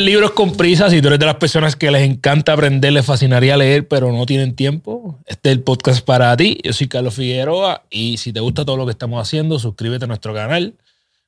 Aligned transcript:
Libros 0.00 0.32
con 0.32 0.56
Prisa. 0.56 0.90
Si 0.90 1.00
tú 1.00 1.08
eres 1.08 1.20
de 1.20 1.26
las 1.26 1.36
personas 1.36 1.76
que 1.76 1.90
les 1.90 2.02
encanta 2.02 2.52
aprender, 2.52 2.92
les 2.92 3.06
fascinaría 3.06 3.56
leer, 3.56 3.86
pero 3.86 4.12
no 4.12 4.26
tienen 4.26 4.56
tiempo, 4.56 5.20
este 5.26 5.50
es 5.50 5.56
el 5.56 5.62
podcast 5.62 6.04
para 6.04 6.36
ti. 6.36 6.58
Yo 6.64 6.72
soy 6.72 6.88
Carlos 6.88 7.14
Figueroa 7.14 7.84
y 7.90 8.16
si 8.16 8.32
te 8.32 8.40
gusta 8.40 8.64
todo 8.64 8.76
lo 8.76 8.86
que 8.86 8.92
estamos 8.92 9.20
haciendo, 9.20 9.58
suscríbete 9.58 10.06
a 10.06 10.08
nuestro 10.08 10.34
canal, 10.34 10.74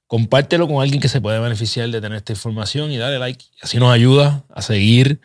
compártelo 0.07 0.67
con 0.67 0.83
alguien 0.83 1.01
que 1.01 1.09
se 1.09 1.21
puede 1.21 1.39
beneficiar 1.39 1.89
de 1.91 2.01
tener 2.01 2.17
esta 2.17 2.33
información 2.33 2.91
y 2.91 2.97
dale 2.97 3.19
like. 3.19 3.45
Así 3.63 3.79
nos 3.79 3.93
ayuda 3.93 4.45
a 4.53 4.63
seguir 4.63 5.21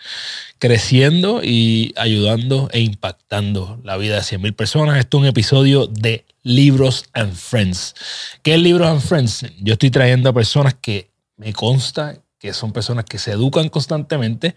creciendo 0.59 1.41
y 1.43 1.93
ayudando 1.97 2.69
e 2.71 2.81
impactando 2.81 3.79
la 3.83 3.97
vida 3.97 4.15
de 4.15 4.21
100.000 4.21 4.53
personas. 4.55 4.99
Esto 4.99 5.17
es 5.17 5.21
un 5.21 5.27
episodio 5.27 5.87
de 5.87 6.25
Libros 6.43 7.05
and 7.13 7.33
Friends. 7.33 7.95
¿Qué 8.43 8.53
es 8.53 8.59
Libros 8.59 8.87
and 8.87 9.01
Friends? 9.01 9.45
Yo 9.59 9.73
estoy 9.73 9.89
trayendo 9.89 10.29
a 10.29 10.33
personas 10.33 10.75
que 10.75 11.09
me 11.37 11.53
consta 11.53 12.17
que 12.41 12.53
son 12.53 12.73
personas 12.73 13.05
que 13.05 13.19
se 13.19 13.31
educan 13.31 13.69
constantemente, 13.69 14.55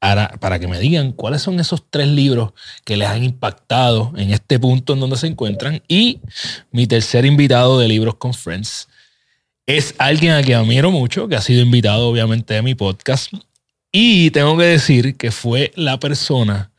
para 0.00 0.58
que 0.58 0.68
me 0.68 0.78
digan 0.78 1.12
cuáles 1.12 1.42
son 1.42 1.60
esos 1.60 1.84
tres 1.90 2.08
libros 2.08 2.52
que 2.84 2.96
les 2.96 3.08
han 3.08 3.24
impactado 3.24 4.12
en 4.16 4.30
este 4.32 4.58
punto 4.58 4.92
en 4.92 5.00
donde 5.00 5.16
se 5.16 5.26
encuentran. 5.26 5.82
Y 5.88 6.20
mi 6.70 6.86
tercer 6.86 7.24
invitado 7.24 7.78
de 7.78 7.88
Libros 7.88 8.14
con 8.16 8.34
Friends 8.34 8.88
es 9.66 9.94
alguien 9.98 10.32
a 10.32 10.42
quien 10.42 10.58
admiro 10.58 10.90
mucho, 10.90 11.28
que 11.28 11.36
ha 11.36 11.42
sido 11.42 11.62
invitado 11.62 12.08
obviamente 12.08 12.56
a 12.56 12.62
mi 12.62 12.74
podcast. 12.74 13.32
Y 13.92 14.30
tengo 14.30 14.56
que 14.56 14.64
decir 14.64 15.16
que 15.16 15.30
fue 15.30 15.72
la 15.74 15.98
persona 15.98 16.70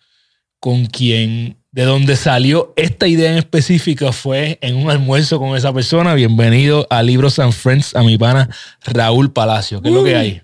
con 0.60 0.86
quien, 0.86 1.58
de 1.72 1.84
donde 1.84 2.18
salió 2.18 2.74
esta 2.76 3.08
idea 3.08 3.32
en 3.32 3.38
específica, 3.38 4.12
fue 4.12 4.60
en 4.62 4.76
un 4.76 4.92
almuerzo 4.92 5.40
con 5.40 5.56
esa 5.56 5.72
persona. 5.72 6.14
Bienvenido 6.16 6.86
a 6.90 7.02
Libros 7.02 7.40
and 7.40 7.54
Friends, 7.54 7.96
a 7.96 8.04
mi 8.04 8.18
pana 8.18 8.50
Raúl 8.84 9.32
Palacio. 9.32 9.82
¿Qué 9.82 9.88
es 9.88 9.94
lo 9.94 10.04
que 10.04 10.16
hay? 10.16 10.42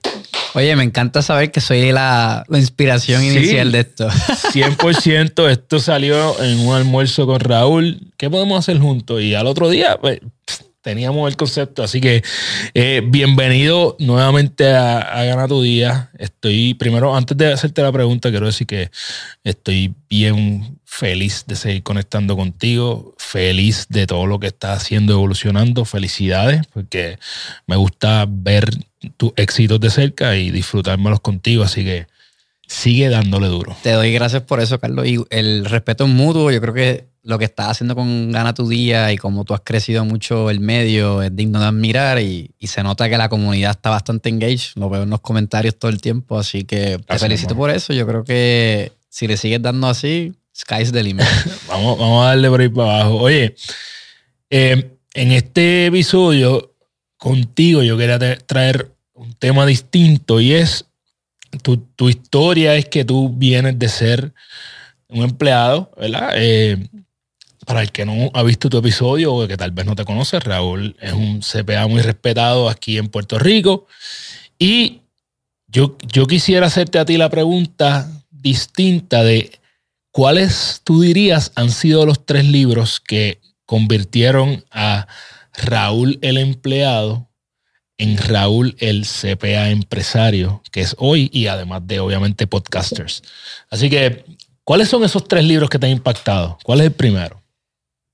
Oye, 0.54 0.74
me 0.78 0.86
encanta 0.86 1.22
saber 1.22 1.52
que 1.52 1.60
soy 1.60 1.92
la, 1.92 2.46
inspiración 2.50 3.26
inicial 3.26 3.74
de 3.74 3.82
esto. 3.82 4.08
100%, 4.10 5.50
esto 5.50 5.80
salió 5.80 6.42
en 6.42 6.62
un 6.62 6.74
almuerzo 6.74 7.28
con 7.28 7.42
Raúl. 7.42 8.00
¿Qué 8.16 8.30
podemos 8.30 8.58
hacer 8.58 8.80
juntos? 8.80 9.22
Y 9.22 9.36
al 9.36 9.48
otro 9.48 9.70
día, 9.70 9.98
pues, 10.00 10.22
teníamos 10.88 11.30
el 11.30 11.36
concepto. 11.36 11.84
Así 11.84 12.00
que 12.00 12.24
eh, 12.74 13.02
bienvenido 13.06 13.98
nuevamente 14.00 14.72
a, 14.72 15.00
a 15.00 15.26
Gana 15.26 15.46
tu 15.46 15.62
Día. 15.62 16.12
Estoy, 16.18 16.76
primero, 16.76 17.14
antes 17.14 17.36
de 17.36 17.52
hacerte 17.52 17.82
la 17.82 17.92
pregunta, 17.92 18.30
quiero 18.30 18.46
decir 18.46 18.68
que 18.68 18.90
estoy 19.44 19.94
bien 20.10 20.80
feliz 20.86 21.44
de 21.46 21.58
seguir 21.58 21.84
conectando 21.84 22.38
contigo, 22.38 23.16
feliz 23.18 23.88
de 23.90 24.08
todo 24.08 24.28
lo 24.28 24.40
que 24.40 24.48
estás 24.48 24.82
haciendo, 24.82 25.12
evolucionando. 25.12 25.84
Felicidades, 25.84 26.62
porque 26.74 27.20
me 27.66 27.76
gusta 27.76 28.26
ver 28.26 28.70
tus 29.18 29.34
éxitos 29.36 29.82
de 29.82 29.90
cerca 29.90 30.38
y 30.38 30.52
disfrutármelos 30.52 31.20
contigo. 31.20 31.64
Así 31.64 31.84
que 31.84 32.08
sigue 32.66 33.10
dándole 33.10 33.48
duro. 33.48 33.76
Te 33.84 33.92
doy 33.92 34.14
gracias 34.14 34.44
por 34.44 34.62
eso, 34.62 34.80
Carlos. 34.80 35.06
Y 35.06 35.18
el 35.32 35.66
respeto 35.66 36.06
es 36.06 36.10
mutuo. 36.10 36.50
Yo 36.50 36.62
creo 36.62 36.74
que 36.74 37.08
lo 37.28 37.38
que 37.38 37.44
estás 37.44 37.68
haciendo 37.68 37.94
con 37.94 38.32
Gana 38.32 38.54
tu 38.54 38.70
Día 38.70 39.12
y 39.12 39.18
como 39.18 39.44
tú 39.44 39.54
has 39.54 39.60
crecido 39.60 40.06
mucho 40.06 40.50
el 40.50 40.62
medio 40.62 41.22
es 41.22 41.36
digno 41.36 41.60
de 41.60 41.66
admirar 41.66 42.22
y, 42.22 42.50
se 42.62 42.82
nota 42.84 43.10
que 43.10 43.18
la 43.18 43.28
comunidad 43.28 43.72
está 43.72 43.90
bastante 43.90 44.30
engaged. 44.30 44.76
Lo 44.76 44.90
veo 44.90 45.04
en 45.04 45.10
los 45.10 45.20
comentarios 45.20 45.78
todo 45.78 45.92
el 45.92 46.00
tiempo, 46.00 46.40
así 46.40 46.64
que 46.64 47.00
te 47.06 47.20
felicito 47.20 47.56
por 47.56 47.70
eso. 47.70 47.92
Yo 47.92 48.08
creo 48.08 48.24
que 48.24 48.94
si 49.10 49.28
le 49.28 49.36
sigues 49.36 49.62
dando 49.62 49.88
así, 49.88 50.34
sky's 50.56 50.94
the 50.94 51.04
limit. 51.04 51.26
vamos, 51.68 52.00
vamos 52.00 52.26
a 52.26 52.30
darle 52.30 52.50
por 52.50 52.62
ahí 52.62 52.70
para 52.70 53.02
abajo. 53.02 53.16
Oye, 53.18 53.56
eh, 54.50 54.98
en 55.14 55.32
este 55.34 55.88
episodio 55.88 56.76
contigo 57.18 57.84
yo 57.84 57.98
quería 57.98 58.38
traer 58.38 58.90
un 59.14 59.34
tema 59.34 59.66
distinto 59.66 60.40
y 60.40 60.54
es 60.54 60.86
tu, 61.62 61.76
tu 61.76 62.08
historia 62.08 62.76
es 62.76 62.86
que 62.86 63.04
tú 63.04 63.34
vienes 63.36 63.78
de 63.78 63.90
ser 63.90 64.34
un 65.10 65.24
empleado, 65.24 65.92
¿verdad? 65.98 66.32
Eh, 66.36 66.88
para 67.68 67.82
el 67.82 67.92
que 67.92 68.06
no 68.06 68.32
ha 68.34 68.44
visto 68.44 68.70
tu 68.70 68.78
episodio 68.78 69.34
o 69.34 69.46
que 69.46 69.58
tal 69.58 69.72
vez 69.72 69.86
no 69.86 69.94
te 69.94 70.06
conoce, 70.06 70.40
Raúl 70.40 70.96
es 71.02 71.12
un 71.12 71.42
CPA 71.42 71.86
muy 71.88 72.02
respetado 72.02 72.70
aquí 72.70 72.98
en 72.98 73.10
Puerto 73.10 73.38
Rico. 73.38 73.88
Y 74.58 75.02
yo, 75.68 75.98
yo 76.08 76.28
quisiera 76.28 76.68
hacerte 76.68 76.98
a 76.98 77.04
ti 77.04 77.18
la 77.18 77.30
pregunta 77.30 78.10
distinta 78.32 79.22
de 79.22 79.60
cuáles 80.12 80.80
tú 80.86 81.02
dirías 81.02 81.52
han 81.56 81.70
sido 81.70 82.06
los 82.06 82.26
tres 82.26 82.46
libros 82.46 83.02
que 83.02 83.42
convirtieron 83.66 84.64
a 84.72 85.08
Raúl 85.52 86.20
el 86.22 86.38
empleado 86.38 87.28
en 87.98 88.18
Raúl 88.18 88.78
el 88.80 89.06
CPA 89.06 89.72
empresario, 89.72 90.64
que 90.72 90.80
es 90.80 90.96
hoy 91.00 91.30
y 91.34 91.48
además 91.48 91.86
de 91.86 92.00
obviamente 92.00 92.48
podcasters. 92.48 93.24
Así 93.70 93.90
que, 93.90 94.24
¿cuáles 94.64 94.88
son 94.88 95.04
esos 95.04 95.28
tres 95.28 95.44
libros 95.44 95.70
que 95.70 95.80
te 95.80 95.88
han 95.88 95.92
impactado? 95.92 96.58
¿Cuál 96.64 96.80
es 96.80 96.86
el 96.86 96.94
primero? 96.94 97.44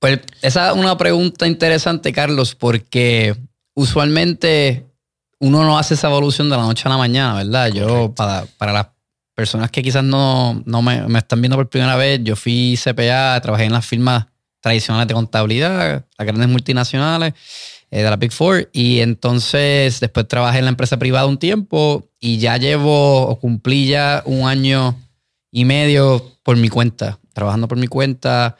Pues 0.04 0.20
esa 0.42 0.68
es 0.68 0.76
una 0.76 0.98
pregunta 0.98 1.46
interesante, 1.46 2.12
Carlos, 2.12 2.54
porque 2.54 3.34
usualmente 3.72 4.84
uno 5.38 5.64
no 5.64 5.78
hace 5.78 5.94
esa 5.94 6.08
evolución 6.08 6.50
de 6.50 6.58
la 6.58 6.64
noche 6.64 6.82
a 6.84 6.90
la 6.90 6.98
mañana, 6.98 7.36
¿verdad? 7.36 7.68
Yo, 7.68 8.14
para, 8.14 8.46
las 8.60 8.88
personas 9.34 9.70
que 9.70 9.82
quizás 9.82 10.04
no, 10.04 10.62
me, 10.82 11.06
están 11.16 11.40
viendo 11.40 11.56
por 11.56 11.70
primera 11.70 11.96
vez, 11.96 12.20
yo 12.22 12.36
fui 12.36 12.76
CPA, 12.76 13.40
trabajé 13.40 13.64
en 13.64 13.72
las 13.72 13.86
firmas 13.86 14.26
tradicionales 14.60 15.08
de 15.08 15.14
contabilidad, 15.14 16.04
las 16.18 16.26
grandes 16.26 16.50
multinacionales 16.50 17.32
eh, 17.90 18.02
de 18.02 18.10
la 18.10 18.16
Big 18.16 18.32
Four, 18.32 18.68
y 18.74 19.00
entonces 19.00 20.00
después 20.00 20.28
trabajé 20.28 20.58
en 20.58 20.66
la 20.66 20.70
empresa 20.70 20.98
privada 20.98 21.24
un 21.24 21.38
tiempo 21.38 22.10
y 22.20 22.36
ya 22.36 22.58
llevo 22.58 23.22
o 23.22 23.40
cumplí 23.40 23.86
ya 23.86 24.22
un 24.26 24.46
año 24.46 24.96
y 25.50 25.64
medio 25.64 26.36
por 26.42 26.58
mi 26.58 26.68
cuenta, 26.68 27.18
trabajando 27.32 27.68
por 27.68 27.78
mi 27.78 27.86
cuenta 27.86 28.58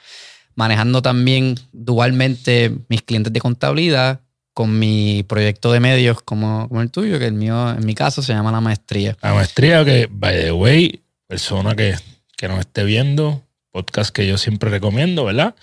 manejando 0.55 1.03
también 1.03 1.57
dualmente 1.73 2.73
mis 2.89 3.03
clientes 3.03 3.33
de 3.33 3.41
contabilidad 3.41 4.21
con 4.53 4.79
mi 4.79 5.25
proyecto 5.25 5.73
de 5.73 5.81
medios 5.81 6.23
como, 6.23 6.69
como 6.69 6.81
el 6.81 6.91
tuyo, 6.91 7.19
que 7.19 7.27
el 7.27 7.35
mío, 7.35 7.71
en 7.71 7.85
mi 7.85 7.95
caso, 7.95 8.23
se 8.23 8.33
llama 8.33 8.53
La 8.53 8.61
Maestría. 8.61 9.17
La 9.21 9.35
Maestría, 9.35 9.85
que, 9.85 10.09
by 10.11 10.43
the 10.43 10.53
way, 10.53 11.03
persona 11.27 11.75
que, 11.75 11.97
que 12.37 12.49
nos 12.49 12.61
esté 12.61 12.85
viendo, 12.85 13.43
podcast 13.73 14.15
que 14.15 14.29
yo 14.29 14.39
siempre 14.39 14.71
recomiendo, 14.71 15.25
¿verdad? 15.25 15.57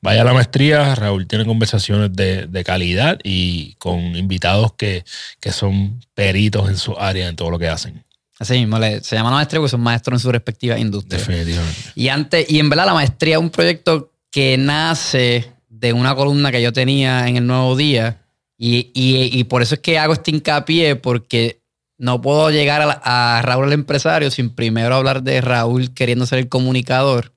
Vaya 0.00 0.22
a 0.22 0.24
La 0.24 0.32
Maestría, 0.32 0.94
Raúl 0.94 1.26
tiene 1.26 1.44
conversaciones 1.44 2.10
de, 2.14 2.46
de 2.46 2.64
calidad 2.64 3.18
y 3.22 3.74
con 3.74 4.16
invitados 4.16 4.72
que, 4.72 5.04
que 5.40 5.52
son 5.52 6.00
peritos 6.14 6.70
en 6.70 6.78
su 6.78 6.96
área, 6.98 7.28
en 7.28 7.36
todo 7.36 7.50
lo 7.50 7.58
que 7.58 7.68
hacen. 7.68 8.02
Así 8.38 8.54
mismo, 8.54 8.78
se 8.78 9.16
llama 9.16 9.30
la 9.30 9.36
maestría 9.36 9.60
porque 9.60 9.72
son 9.72 9.80
maestros 9.80 10.20
en 10.20 10.22
su 10.22 10.32
respectiva 10.32 10.78
industria. 10.78 11.18
Definitivamente. 11.18 11.80
Y 11.96 12.08
antes, 12.08 12.48
y 12.48 12.60
en 12.60 12.70
verdad 12.70 12.86
la 12.86 12.94
maestría 12.94 13.34
es 13.34 13.40
un 13.40 13.50
proyecto 13.50 14.12
que 14.30 14.56
nace 14.58 15.52
de 15.68 15.92
una 15.92 16.14
columna 16.14 16.50
que 16.50 16.62
yo 16.62 16.72
tenía 16.72 17.28
en 17.28 17.36
el 17.36 17.46
Nuevo 17.46 17.76
Día. 17.76 18.22
Y, 18.56 19.44
por 19.44 19.62
eso 19.62 19.76
es 19.76 19.80
que 19.80 19.98
hago 19.98 20.12
este 20.12 20.32
hincapié, 20.32 20.96
porque 20.96 21.60
no 21.96 22.20
puedo 22.20 22.50
llegar 22.50 23.00
a, 23.02 23.40
Raúl 23.42 23.68
el 23.68 23.72
empresario 23.72 24.30
sin 24.30 24.50
primero 24.50 24.94
hablar 24.96 25.22
de 25.22 25.40
Raúl 25.40 25.94
queriendo 25.94 26.26
ser 26.26 26.40
el 26.40 26.48
comunicador. 26.48 27.32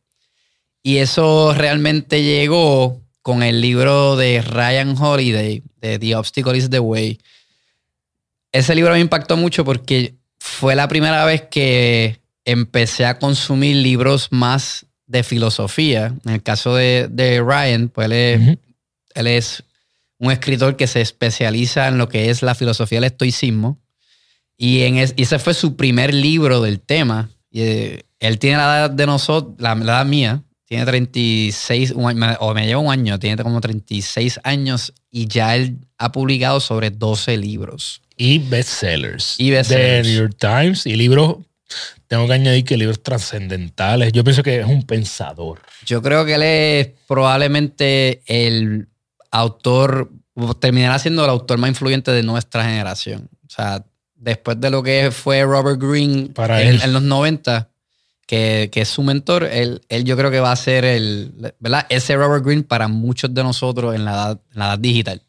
Y 0.83 0.97
eso 0.97 1.53
realmente 1.55 2.23
llegó 2.23 2.99
con 3.21 3.43
el 3.43 3.61
libro 3.61 4.15
de 4.15 4.41
Ryan 4.41 4.95
Holiday, 4.97 5.61
de 5.79 5.99
The 5.99 6.15
Obstacle 6.15 6.57
is 6.57 6.71
the 6.71 6.79
Way. 6.79 7.19
Ese 8.51 8.73
libro 8.73 8.93
me 8.93 8.99
impactó 8.99 9.37
mucho 9.37 9.63
porque 9.63 10.15
fue 10.39 10.75
la 10.75 10.87
primera 10.87 11.23
vez 11.23 11.43
que 11.43 12.19
empecé 12.45 13.05
a 13.05 13.19
consumir 13.19 13.75
libros 13.75 14.29
más 14.31 14.87
de 15.11 15.23
filosofía. 15.23 16.15
En 16.25 16.33
el 16.33 16.43
caso 16.43 16.75
de, 16.75 17.43
Ryan, 17.45 17.89
pues 17.89 18.05
él 18.05 19.27
es, 19.27 19.63
un 20.17 20.31
escritor 20.31 20.77
que 20.77 20.87
se 20.87 21.01
especializa 21.01 21.87
en 21.87 21.97
lo 21.97 22.07
que 22.07 22.29
es 22.29 22.43
la 22.43 22.55
filosofía 22.55 22.97
del 22.97 23.11
estoicismo. 23.11 23.79
Y, 24.57 24.81
en 24.83 24.97
ese 24.97 25.39
fue 25.39 25.53
su 25.53 25.75
primer 25.75 26.13
libro 26.13 26.61
del 26.61 26.79
tema. 26.79 27.29
Y, 27.49 27.61
eh, 27.61 28.05
él 28.19 28.37
tiene 28.37 28.57
la 28.57 28.77
edad 28.77 28.89
de 28.91 29.05
nosotros, 29.07 29.55
la, 29.57 29.73
edad 29.73 30.05
mía, 30.05 30.43
tiene 30.65 30.85
36, 30.85 31.95
o 31.95 32.53
me 32.53 32.65
lleva 32.67 32.79
un 32.79 32.91
año, 32.91 33.17
tiene 33.17 33.41
como 33.41 33.59
36 33.59 34.39
años 34.43 34.93
y 35.09 35.27
ya 35.27 35.55
él 35.55 35.79
ha 35.97 36.11
publicado 36.11 36.59
sobre 36.59 36.91
12 36.91 37.37
libros. 37.37 38.01
Y 38.15 38.37
bestsellers. 38.37 39.39
Y 39.39 39.49
bestsellers. 39.49 40.07
The 40.07 40.13
New 40.13 40.21
York 40.21 40.37
Times 40.39 40.85
y 40.85 40.95
libros 40.95 41.37
tengo 42.07 42.27
que 42.27 42.33
añadir 42.33 42.65
que 42.65 42.77
libros 42.77 43.01
trascendentales. 43.03 44.11
Yo 44.11 44.23
pienso 44.23 44.43
que 44.43 44.59
es 44.59 44.65
un 44.65 44.83
pensador. 44.83 45.61
Yo 45.85 46.01
creo 46.01 46.25
que 46.25 46.35
él 46.35 46.43
es 46.43 46.89
probablemente 47.07 48.21
el 48.25 48.87
autor, 49.31 50.11
terminará 50.59 50.99
siendo 50.99 51.23
el 51.23 51.29
autor 51.29 51.57
más 51.57 51.69
influyente 51.69 52.11
de 52.11 52.23
nuestra 52.23 52.63
generación. 52.63 53.29
O 53.47 53.49
sea, 53.49 53.83
después 54.15 54.59
de 54.59 54.69
lo 54.69 54.83
que 54.83 55.11
fue 55.11 55.43
Robert 55.43 55.81
Greene 55.81 56.29
Para 56.29 56.61
en, 56.61 56.81
en, 56.81 56.93
los 56.93 57.01
90, 57.01 57.69
que, 58.27 58.69
que, 58.71 58.81
es 58.81 58.87
su 58.87 59.03
mentor, 59.03 59.43
él, 59.43 59.81
él, 59.89 60.03
yo 60.05 60.15
creo 60.15 60.31
que 60.31 60.39
va 60.39 60.51
a 60.51 60.55
ser 60.55 60.85
el, 60.85 61.33
¿verdad? 61.59 61.85
Ese 61.89 62.15
Robert 62.15 62.45
Greene 62.45 62.63
para 62.63 62.87
muchos 62.87 63.33
de 63.33 63.43
nosotros 63.43 63.95
en 63.95 64.05
la 64.05 64.11
edad, 64.11 64.41
en 64.53 64.59
la 64.59 64.65
edad 64.67 64.79
digital. 64.79 65.21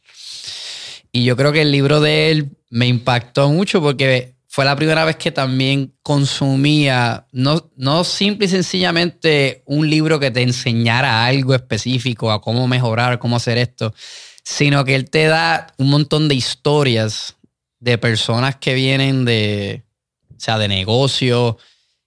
Y 1.12 1.24
yo 1.24 1.36
creo 1.36 1.52
que 1.52 1.62
el 1.62 1.72
libro 1.72 2.00
de 2.00 2.30
él 2.30 2.56
me 2.70 2.86
impactó 2.86 3.50
mucho 3.50 3.82
porque 3.82 4.34
fue 4.54 4.66
la 4.66 4.76
primera 4.76 5.06
vez 5.06 5.16
que 5.16 5.32
también 5.32 5.94
consumía, 6.02 7.26
no, 7.32 7.70
no 7.74 8.04
simple 8.04 8.44
y 8.44 8.50
sencillamente 8.50 9.62
un 9.64 9.88
libro 9.88 10.20
que 10.20 10.30
te 10.30 10.42
enseñara 10.42 11.24
algo 11.24 11.54
específico, 11.54 12.30
a 12.30 12.42
cómo 12.42 12.68
mejorar, 12.68 13.18
cómo 13.18 13.36
hacer 13.36 13.56
esto, 13.56 13.94
sino 14.44 14.84
que 14.84 14.94
él 14.94 15.08
te 15.08 15.24
da 15.24 15.68
un 15.78 15.88
montón 15.88 16.28
de 16.28 16.34
historias 16.34 17.36
de 17.80 17.96
personas 17.96 18.56
que 18.56 18.74
vienen 18.74 19.24
de, 19.24 19.84
o 20.28 20.38
sea, 20.38 20.58
de 20.58 20.68
negocios, 20.68 21.56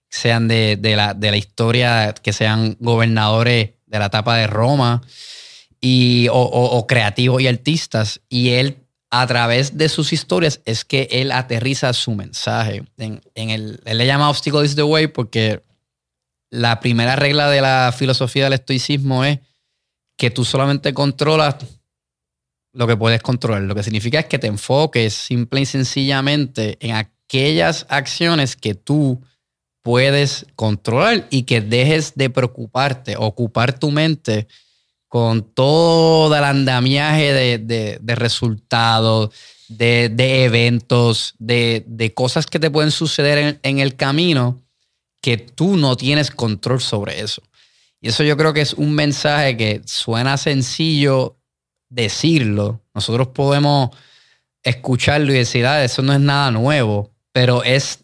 sean 0.08 0.46
de, 0.46 0.78
la, 0.80 1.14
de 1.14 1.32
la 1.32 1.38
historia, 1.38 2.14
que 2.14 2.32
sean 2.32 2.76
gobernadores 2.78 3.70
de 3.86 3.98
la 3.98 4.06
etapa 4.06 4.36
de 4.36 4.46
Roma, 4.46 5.02
y, 5.80 6.28
o, 6.30 6.86
creativos 6.86 7.42
y 7.42 7.48
artistas. 7.48 8.20
Y 8.28 8.50
él, 8.50 8.85
a 9.10 9.26
través 9.26 9.76
de 9.76 9.88
sus 9.88 10.12
historias, 10.12 10.60
es 10.64 10.84
que 10.84 11.08
él 11.10 11.32
aterriza 11.32 11.92
su 11.92 12.14
mensaje. 12.14 12.84
En, 12.96 13.20
el, 13.34 13.80
él 13.84 13.98
le 13.98 14.06
llama 14.06 14.28
Obstacle 14.30 14.64
is 14.64 14.74
the 14.74 14.82
Way 14.82 15.08
porque 15.08 15.62
la 16.50 16.80
primera 16.80 17.16
regla 17.16 17.50
de 17.50 17.60
la 17.60 17.94
filosofía 17.96 18.44
del 18.44 18.54
estoicismo 18.54 19.24
es 19.24 19.38
que 20.16 20.30
tú 20.30 20.44
solamente 20.44 20.94
controlas 20.94 21.56
lo 22.72 22.86
que 22.86 22.96
puedes 22.96 23.22
controlar. 23.22 23.62
Lo 23.62 23.74
que 23.74 23.82
significa 23.82 24.20
es 24.20 24.26
que 24.26 24.38
te 24.38 24.46
enfoques 24.46 25.14
simple 25.14 25.60
y 25.60 25.66
sencillamente 25.66 26.76
en 26.80 26.94
aquellas 26.94 27.86
acciones 27.88 28.56
que 28.56 28.74
tú 28.74 29.22
puedes 29.82 30.46
controlar 30.56 31.26
y 31.30 31.44
que 31.44 31.60
dejes 31.60 32.14
de 32.16 32.28
preocuparte, 32.28 33.16
ocupar 33.16 33.78
tu 33.78 33.90
mente 33.90 34.48
con 35.08 35.42
todo 35.42 36.36
el 36.36 36.44
andamiaje 36.44 37.32
de, 37.32 38.14
resultados, 38.14 39.30
de, 39.68 40.44
eventos, 40.44 41.34
de, 41.38 42.12
cosas 42.14 42.46
que 42.46 42.58
te 42.58 42.70
pueden 42.70 42.90
suceder 42.90 43.60
en, 43.62 43.78
el 43.78 43.96
camino 43.96 44.62
que 45.20 45.38
tú 45.38 45.76
no 45.76 45.96
tienes 45.96 46.30
control 46.30 46.80
sobre 46.80 47.20
eso. 47.20 47.42
Y 48.00 48.08
eso 48.08 48.24
yo 48.24 48.36
creo 48.36 48.52
que 48.52 48.60
es 48.60 48.74
un 48.74 48.92
mensaje 48.94 49.56
que 49.56 49.82
suena 49.86 50.36
sencillo 50.36 51.36
decirlo. 51.88 52.82
Nosotros 52.94 53.28
podemos 53.28 53.90
escucharlo 54.62 55.32
y 55.32 55.38
decir, 55.38 55.66
ah, 55.66 55.82
eso 55.82 56.02
no 56.02 56.12
es 56.12 56.20
nada 56.20 56.50
nuevo, 56.50 57.10
pero 57.32 57.62
es 57.62 58.00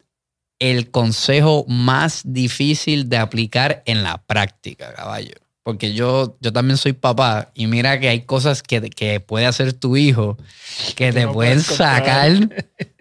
el 0.58 0.90
consejo 0.90 1.64
más 1.68 2.22
difícil 2.24 3.08
de 3.08 3.18
aplicar 3.18 3.82
en 3.84 4.02
la 4.04 4.18
práctica, 4.18 4.94
caballo 4.94 5.41
porque 5.62 5.92
yo, 5.94 6.36
yo 6.40 6.52
también 6.52 6.76
soy 6.76 6.92
papá 6.92 7.50
y 7.54 7.66
mira 7.66 8.00
que 8.00 8.08
hay 8.08 8.22
cosas 8.22 8.62
que, 8.62 8.90
que 8.90 9.20
puede 9.20 9.46
hacer 9.46 9.72
tu 9.72 9.96
hijo 9.96 10.36
que 10.96 11.12
te 11.12 11.28
pueden 11.28 11.60
sacar, 11.60 12.48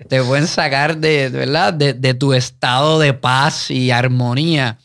te 0.07 0.23
pueden 0.23 0.47
sacar 0.47 0.97
de, 0.97 1.29
¿verdad? 1.29 1.73
De, 1.73 2.13
tu 2.13 2.33
estado 2.33 2.99
de 2.99 3.13
paz 3.13 3.71
y 3.71 3.91
armonía. 3.91 4.77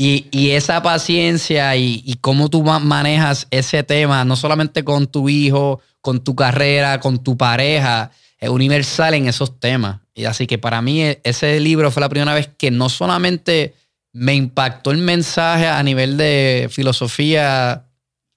Y, 0.00 0.50
esa 0.50 0.80
paciencia 0.80 1.74
y, 1.74 2.02
y, 2.06 2.14
cómo 2.16 2.48
tú 2.48 2.62
manejas 2.62 3.48
ese 3.50 3.82
tema, 3.82 4.24
no 4.24 4.36
solamente 4.36 4.84
con 4.84 5.08
tu 5.08 5.28
hijo, 5.28 5.80
con 6.00 6.22
tu 6.22 6.36
carrera, 6.36 7.00
con 7.00 7.18
tu 7.18 7.36
pareja, 7.36 8.12
es 8.38 8.48
universal 8.48 9.14
en 9.14 9.26
esos 9.26 9.58
temas. 9.58 10.00
Y 10.14 10.26
así 10.26 10.46
que 10.46 10.56
para 10.56 10.80
mí 10.82 11.02
e, 11.02 11.20
ese 11.24 11.58
libro 11.58 11.90
fue 11.90 12.00
la 12.00 12.08
primera 12.08 12.34
vez 12.34 12.48
que 12.56 12.70
no 12.70 12.88
solamente 12.88 13.74
me 14.18 14.34
impactó 14.34 14.90
el 14.90 14.98
mensaje 14.98 15.68
a 15.68 15.82
nivel 15.82 16.16
de 16.16 16.68
filosofía 16.70 17.84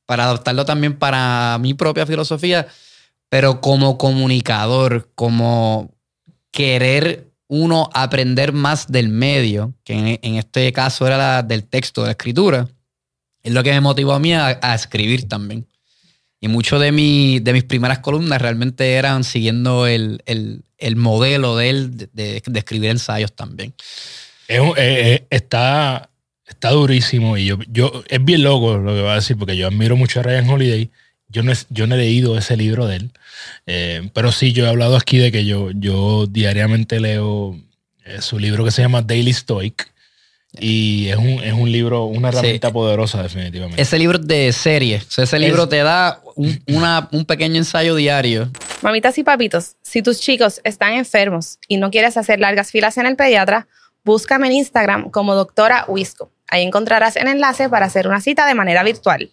para 0.06 0.26
adoptarlo 0.26 0.64
también 0.64 0.98
para 0.98 1.58
mi 1.60 1.74
propia 1.74 2.06
filosofía, 2.06 2.68
pero 3.30 3.62
como 3.62 3.98
comunicador, 3.98 5.10
como 5.16 5.92
querer 6.52 7.32
uno 7.48 7.90
aprender 7.94 8.54
más 8.54 8.92
del 8.92 9.10
medio, 9.10 9.74
que 9.84 10.20
en, 10.22 10.36
este 10.36 10.72
caso 10.72 11.08
era 11.08 11.18
la, 11.18 11.44
del 11.44 11.64
texto, 11.64 12.02
de 12.02 12.08
la 12.08 12.12
escritura, 12.12 12.68
es 13.42 13.54
lo 13.54 13.64
que 13.64 13.72
me 13.72 13.82
motivó 13.82 14.14
a 14.14 14.20
mí 14.20 14.34
a, 14.34 14.76
escribir 14.76 15.28
también. 15.28 15.66
Y 16.40 16.48
muchas 16.48 16.80
de, 16.80 17.40
de 17.42 17.54
mis 17.54 17.64
primeras 17.64 18.00
columnas 18.00 18.42
realmente 18.42 18.94
eran 18.94 19.24
siguiendo 19.24 19.88
el, 19.88 20.22
modelo 20.96 21.56
de 21.56 21.70
él 21.70 22.10
de 22.14 22.42
escribir 22.56 22.92
ensayos 22.92 23.34
también. 23.34 23.74
Eh, 24.52 24.74
eh, 24.76 25.26
está, 25.30 26.10
está 26.46 26.72
durísimo 26.72 27.38
y 27.38 27.46
yo, 27.46 27.58
yo, 27.70 28.04
es 28.10 28.24
bien 28.24 28.44
loco 28.44 28.78
lo 28.78 28.94
que 28.94 29.02
va 29.02 29.14
a 29.14 29.16
decir 29.16 29.38
porque 29.38 29.56
yo 29.56 29.68
admiro 29.68 29.96
mucho 29.96 30.20
a 30.20 30.24
Ryan 30.24 30.50
Holiday. 30.50 30.90
Yo 31.30 31.42
no, 31.44 31.54
yo 31.70 31.88
no 31.88 31.96
he 31.96 32.00
leído 32.00 32.38
ese 32.38 32.58
libro 32.58 32.86
de 32.86 32.98
él, 32.98 33.12
eh, 33.66 34.10
pero 34.14 34.34
sí, 34.34 34.52
yo 34.52 34.66
he 34.66 34.70
hablado 34.70 34.98
aquí 34.98 35.18
de 35.18 35.32
que 35.32 35.46
yo, 35.46 35.72
yo 35.72 36.28
diariamente 36.28 37.00
leo 37.00 37.58
su 38.20 38.38
libro 38.38 38.66
que 38.66 38.72
se 38.72 38.82
llama 38.82 39.02
Daily 39.02 39.32
Stoic. 39.32 39.90
Y 40.60 41.08
es 41.08 41.16
un, 41.16 41.42
es 41.42 41.54
un 41.54 41.72
libro, 41.72 42.04
una 42.04 42.28
herramienta 42.28 42.74
poderosa, 42.74 43.24
definitivamente. 43.24 43.82
Ese 43.82 43.98
libro 43.98 44.20
de 44.20 44.52
serie. 44.52 45.02
ese 45.18 45.40
libro 45.40 45.70
te 45.70 45.78
da 45.78 46.22
un, 46.36 46.62
un, 47.12 47.24
pequeño 47.24 47.56
ensayo 47.56 47.96
diario. 47.96 48.52
Mamitas 48.82 49.18
y 49.18 49.24
papitos, 49.24 49.78
si 49.82 50.02
tus 50.02 50.20
chicos 50.20 50.60
están 50.66 50.96
enfermos 50.96 51.58
y 51.70 51.78
no 51.78 51.90
quieres 51.90 52.18
hacer 52.18 52.42
largas 52.42 52.70
filas 52.70 52.98
en 52.98 53.06
el 53.06 53.16
pediatra, 53.16 53.70
Búscame 54.04 54.48
en 54.48 54.54
Instagram 54.54 55.12
como 55.12 55.36
doctora 55.36 55.86
Wisco. 55.88 56.32
Ahí 56.48 56.64
encontrarás 56.64 57.16
el 57.16 57.28
enlace 57.28 57.70
para 57.70 57.86
hacer 57.86 58.08
una 58.08 58.20
cita 58.20 58.48
de 58.48 58.56
manera 58.56 58.84
virtual. 58.84 59.32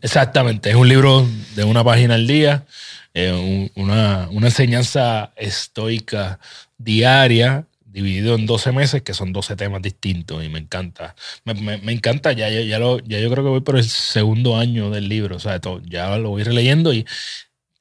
Exactamente, 0.00 0.70
es 0.70 0.76
un 0.76 0.88
libro 0.88 1.26
de 1.54 1.64
una 1.64 1.82
página 1.82 2.14
al 2.14 2.26
día, 2.26 2.66
eh, 3.14 3.70
una, 3.74 4.28
enseñanza 4.30 5.32
estoica 5.36 6.38
diaria, 6.76 7.66
dividido 7.84 8.34
en 8.34 8.46
12 8.46 8.72
meses, 8.72 9.02
que 9.02 9.14
son 9.14 9.32
12 9.32 9.56
temas 9.56 9.80
distintos 9.80 10.44
y 10.44 10.48
me 10.48 10.58
encanta. 10.58 11.14
Me, 11.44 11.92
encanta, 11.92 12.32
ya, 12.32 12.48
ya, 12.48 12.78
lo, 12.78 12.98
ya 13.00 13.18
yo 13.18 13.30
creo 13.30 13.44
que 13.44 13.50
voy 13.50 13.60
por 13.60 13.76
el 13.76 13.84
segundo 13.84 14.56
año 14.56 14.90
del 14.90 15.08
libro, 15.08 15.36
o 15.36 15.40
sea, 15.40 15.60
ya 15.84 16.16
lo 16.18 16.30
voy 16.30 16.42
releyendo 16.42 16.92
y 16.92 17.06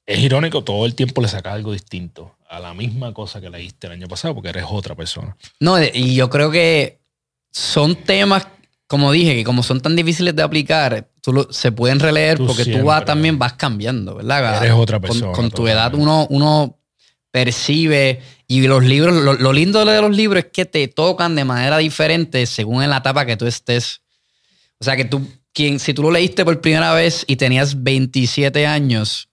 es 0.06 0.20
irónico, 0.20 0.64
todo 0.64 0.86
el 0.86 0.96
tiempo 0.96 1.22
le 1.22 1.28
saca 1.28 1.52
algo 1.52 1.74
distinto 1.74 2.36
a 2.56 2.60
la 2.60 2.74
misma 2.74 3.14
cosa 3.14 3.42
que 3.42 3.50
leíste 3.50 3.88
el 3.88 3.94
año 3.94 4.08
pasado 4.08 4.34
porque 4.34 4.50
eres 4.50 4.66
otra 4.70 4.96
persona. 4.96 5.36
No, 5.60 5.76
y 5.82 6.16
yo 6.16 6.30
creo 6.30 6.50
que 6.50 7.00
son 7.52 7.96
temas, 7.96 8.48
como 8.88 9.12
dije, 9.12 9.36
que 9.36 9.44
como 9.44 9.62
son 9.62 9.82
tan 9.82 9.96
difíciles 9.96 10.36
de 10.36 10.42
aplicar, 10.42 11.10
tú 11.22 11.48
se 11.52 11.72
pueden 11.72 12.00
releer 12.00 12.38
porque 12.38 12.66
tú 12.66 12.86
vas, 12.86 13.04
también 13.04 13.38
vas 13.38 13.54
cambiando, 13.54 14.16
¿verdad? 14.16 14.64
Eres 14.64 14.74
otra 14.74 15.00
persona. 15.00 15.34
Con, 15.34 15.52
tu 15.52 15.68
edad 15.68 15.94
uno, 15.96 16.28
uno 16.30 16.80
percibe 17.30 18.22
y 18.48 18.62
los 18.68 18.84
libros, 18.84 19.40
lo, 19.40 19.52
lindo 19.54 19.84
de 19.84 20.02
los 20.02 20.16
libros 20.16 20.46
es 20.46 20.52
que 20.52 20.66
te 20.66 20.88
tocan 20.88 21.36
de 21.36 21.44
manera 21.44 21.80
diferente 21.80 22.46
según 22.46 22.84
en 22.84 22.90
la 22.90 22.98
etapa 22.98 23.26
que 23.26 23.36
tú 23.36 23.48
estés. 23.48 24.02
O 24.80 24.86
sea 24.86 24.96
que 24.96 25.04
tú, 25.04 25.28
quien, 25.52 25.80
si 25.80 25.94
tú 25.94 26.04
lo 26.04 26.12
leíste 26.12 26.46
por 26.46 26.62
primera 26.62 26.94
vez 26.94 27.26
y 27.28 27.36
tenías 27.36 27.84
27 27.84 28.66
años, 28.66 29.28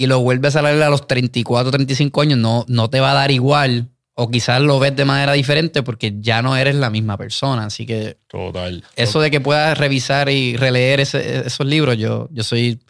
y 0.00 0.06
lo 0.06 0.18
vuelves 0.20 0.56
a 0.56 0.62
leer 0.62 0.82
a 0.82 0.88
los 0.88 1.06
34, 1.06 1.70
35 1.70 2.22
años, 2.22 2.38
no, 2.38 2.64
no 2.68 2.88
te 2.88 3.00
va 3.00 3.10
a 3.10 3.14
dar 3.14 3.30
igual. 3.30 3.90
O 4.14 4.30
quizás 4.30 4.62
lo 4.62 4.78
ves 4.78 4.96
de 4.96 5.04
manera 5.04 5.34
diferente 5.34 5.82
porque 5.82 6.14
ya 6.20 6.40
no 6.40 6.56
eres 6.56 6.74
la 6.74 6.88
misma 6.88 7.18
persona. 7.18 7.66
Así 7.66 7.84
que. 7.84 8.16
Total. 8.26 8.82
Eso 8.96 9.20
de 9.20 9.30
que 9.30 9.42
puedas 9.42 9.76
revisar 9.76 10.30
y 10.30 10.56
releer 10.56 11.00
esos 11.00 11.66
libros, 11.66 11.98
yo, 11.98 12.30
yo 12.32 12.42
soy 12.42 12.80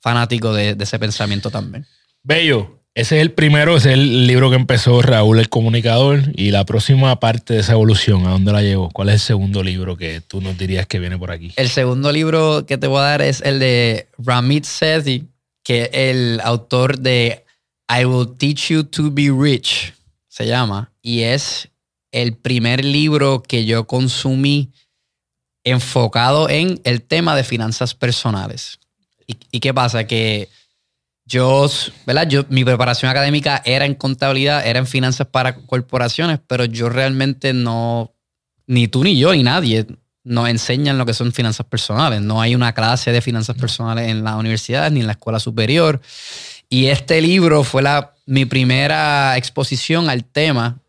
fanático 0.00 0.54
de, 0.54 0.74
ese 0.80 0.98
pensamiento 0.98 1.50
también. 1.50 1.84
Bello. 2.22 2.78
Ese 2.94 3.18
es 3.18 3.22
el 3.22 3.32
primero, 3.32 3.76
ese 3.76 3.90
es 3.90 3.98
el 3.98 4.26
libro 4.26 4.48
que 4.48 4.56
empezó 4.56 5.02
Raúl 5.02 5.38
el 5.38 5.50
Comunicador. 5.50 6.32
Y 6.34 6.50
la 6.50 6.64
próxima 6.64 7.20
parte 7.20 7.54
de 7.54 7.60
esa 7.60 7.72
evolución, 7.72 8.26
¿a 8.26 8.30
dónde 8.30 8.52
la 8.52 8.62
llevo? 8.62 8.88
¿Cuál 8.90 9.10
es 9.10 9.16
el 9.16 9.20
segundo 9.20 9.62
libro 9.62 9.98
que 9.98 10.22
tú 10.22 10.40
nos 10.40 10.56
dirías 10.56 10.86
que 10.86 10.98
viene 10.98 11.18
por 11.18 11.30
aquí? 11.30 11.52
El 11.56 11.68
segundo 11.68 12.10
libro 12.10 12.64
que 12.66 12.78
te 12.78 12.86
voy 12.86 13.00
a 13.00 13.02
dar 13.02 13.22
es 13.22 13.42
el 13.42 13.58
de 13.58 14.08
Ramit 14.16 14.64
Sethi, 14.64 15.28
que 15.68 15.82
es 15.82 15.90
el 15.92 16.40
autor 16.44 16.98
de 16.98 17.44
I 17.90 18.06
Will 18.06 18.34
Teach 18.38 18.70
You 18.70 18.84
to 18.84 19.10
Be 19.10 19.30
Rich, 19.30 19.92
se 20.26 20.46
llama, 20.46 20.90
y 21.02 21.20
es 21.24 21.68
el 22.10 22.38
primer 22.38 22.82
libro 22.82 23.42
que 23.42 23.66
yo 23.66 23.86
consumí 23.86 24.72
enfocado 25.64 26.48
en 26.48 26.80
el 26.84 27.02
tema 27.02 27.36
de 27.36 27.44
finanzas 27.44 27.94
personales. 27.94 28.78
¿Y, 29.26 29.60
qué 29.60 29.74
pasa? 29.74 30.06
Que 30.06 30.48
yo, 31.26 31.68
¿verdad? 32.06 32.26
Yo, 32.26 32.46
mi 32.48 32.64
preparación 32.64 33.10
académica 33.10 33.60
era 33.66 33.84
en 33.84 33.94
contabilidad, 33.94 34.66
era 34.66 34.78
en 34.78 34.86
finanzas 34.86 35.26
para 35.26 35.54
corporaciones, 35.66 36.40
pero 36.46 36.64
yo 36.64 36.88
realmente 36.88 37.52
no, 37.52 38.14
ni 38.66 38.88
tú 38.88 39.04
ni 39.04 39.18
yo, 39.18 39.34
ni 39.34 39.42
nadie, 39.42 39.86
nos 40.28 40.48
enseñan 40.48 40.98
lo 40.98 41.06
que 41.06 41.14
son 41.14 41.32
finanzas 41.32 41.66
personales. 41.66 42.20
No 42.20 42.40
hay 42.40 42.54
una 42.54 42.74
clase 42.74 43.12
de 43.12 43.22
finanzas 43.22 43.56
personales 43.56 44.10
en 44.10 44.22
la 44.24 44.36
universidad 44.36 44.90
ni 44.90 45.00
en 45.00 45.06
la 45.06 45.12
escuela 45.12 45.40
superior. 45.40 46.00
Y 46.68 46.86
este 46.86 47.22
libro 47.22 47.64
fue 47.64 47.82
la, 47.82 48.14
mi 48.26 48.44
primera 48.44 49.36
exposición 49.38 50.10
al 50.10 50.24
tema 50.24 50.80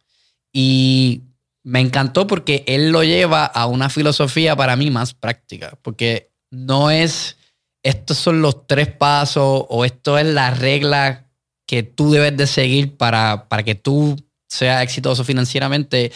y 0.52 1.22
me 1.64 1.80
encantó 1.80 2.28
porque 2.28 2.66
él 2.68 2.92
lo 2.92 3.04
lleva 3.04 3.46
a 3.46 3.66
una 3.66 3.90
filosofía 3.90 4.56
para 4.58 4.76
mí 4.76 4.92
más 4.92 5.14
práctica, 5.14 5.78
porque 5.82 6.32
no 6.52 6.92
es, 6.92 7.38
estos 7.82 8.18
son 8.18 8.42
los 8.42 8.68
tres 8.68 8.88
pasos 8.88 9.66
o 9.70 9.86
esto 9.86 10.18
es 10.18 10.26
la 10.26 10.52
regla 10.52 11.28
que 11.66 11.84
tú 11.84 12.12
debes 12.12 12.36
de 12.36 12.48
seguir 12.48 12.98
para, 12.98 13.48
para 13.48 13.64
que 13.64 13.76
tú 13.76 14.18
sea 14.50 14.84
exitoso 14.84 15.24
financieramente, 15.24 16.12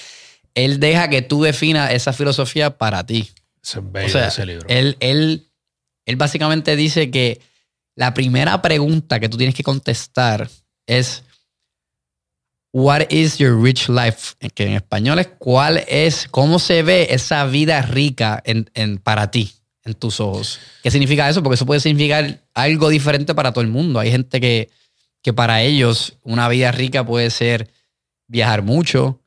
él 0.56 0.80
deja 0.80 1.10
que 1.10 1.22
tú 1.22 1.44
definas 1.44 1.92
esa 1.92 2.14
filosofía 2.14 2.78
para 2.78 3.06
ti. 3.06 3.30
Ese 3.64 3.80
es 3.80 3.92
bello 3.92 4.08
O 4.08 4.10
sea, 4.10 4.28
ese 4.28 4.46
libro. 4.46 4.66
Él, 4.70 4.98
él, 5.00 5.48
él 6.06 6.16
básicamente 6.16 6.76
dice 6.76 7.10
que 7.12 7.42
la 7.96 8.14
primera 8.14 8.62
pregunta 8.62 9.20
que 9.20 9.30
tú 9.30 9.38
tienes 9.38 9.56
que 9.56 9.64
contestar 9.64 10.50
es 10.88 11.24
What 12.76 13.12
is 13.12 13.38
your 13.38 13.62
rich 13.62 13.88
life? 13.88 14.34
Que 14.56 14.66
en 14.66 14.74
español 14.74 15.20
es 15.20 15.28
cuál 15.38 15.84
es, 15.88 16.28
cómo 16.30 16.58
se 16.58 16.82
ve 16.82 17.08
esa 17.12 17.46
vida 17.46 17.82
rica 17.84 18.42
en, 18.46 18.70
en- 18.74 18.98
para 18.98 19.30
ti, 19.30 19.54
en 19.84 19.94
tus 19.94 20.20
ojos. 20.20 20.60
¿Qué 20.82 20.90
significa 20.90 21.30
eso? 21.30 21.44
Porque 21.44 21.54
eso 21.56 21.68
puede 21.68 21.80
significar 21.82 22.42
algo 22.56 22.90
diferente 22.90 23.36
para 23.36 23.52
todo 23.54 23.64
el 23.64 23.70
mundo. 23.70 24.00
Hay 24.00 24.10
gente 24.10 24.42
que, 24.42 24.72
que 25.22 25.34
para 25.34 25.62
ellos 25.62 26.18
una 26.24 26.48
vida 26.50 26.72
rica 26.72 27.06
puede 27.06 27.30
ser 27.30 27.70
viajar 28.28 28.64
mucho, 28.64 29.22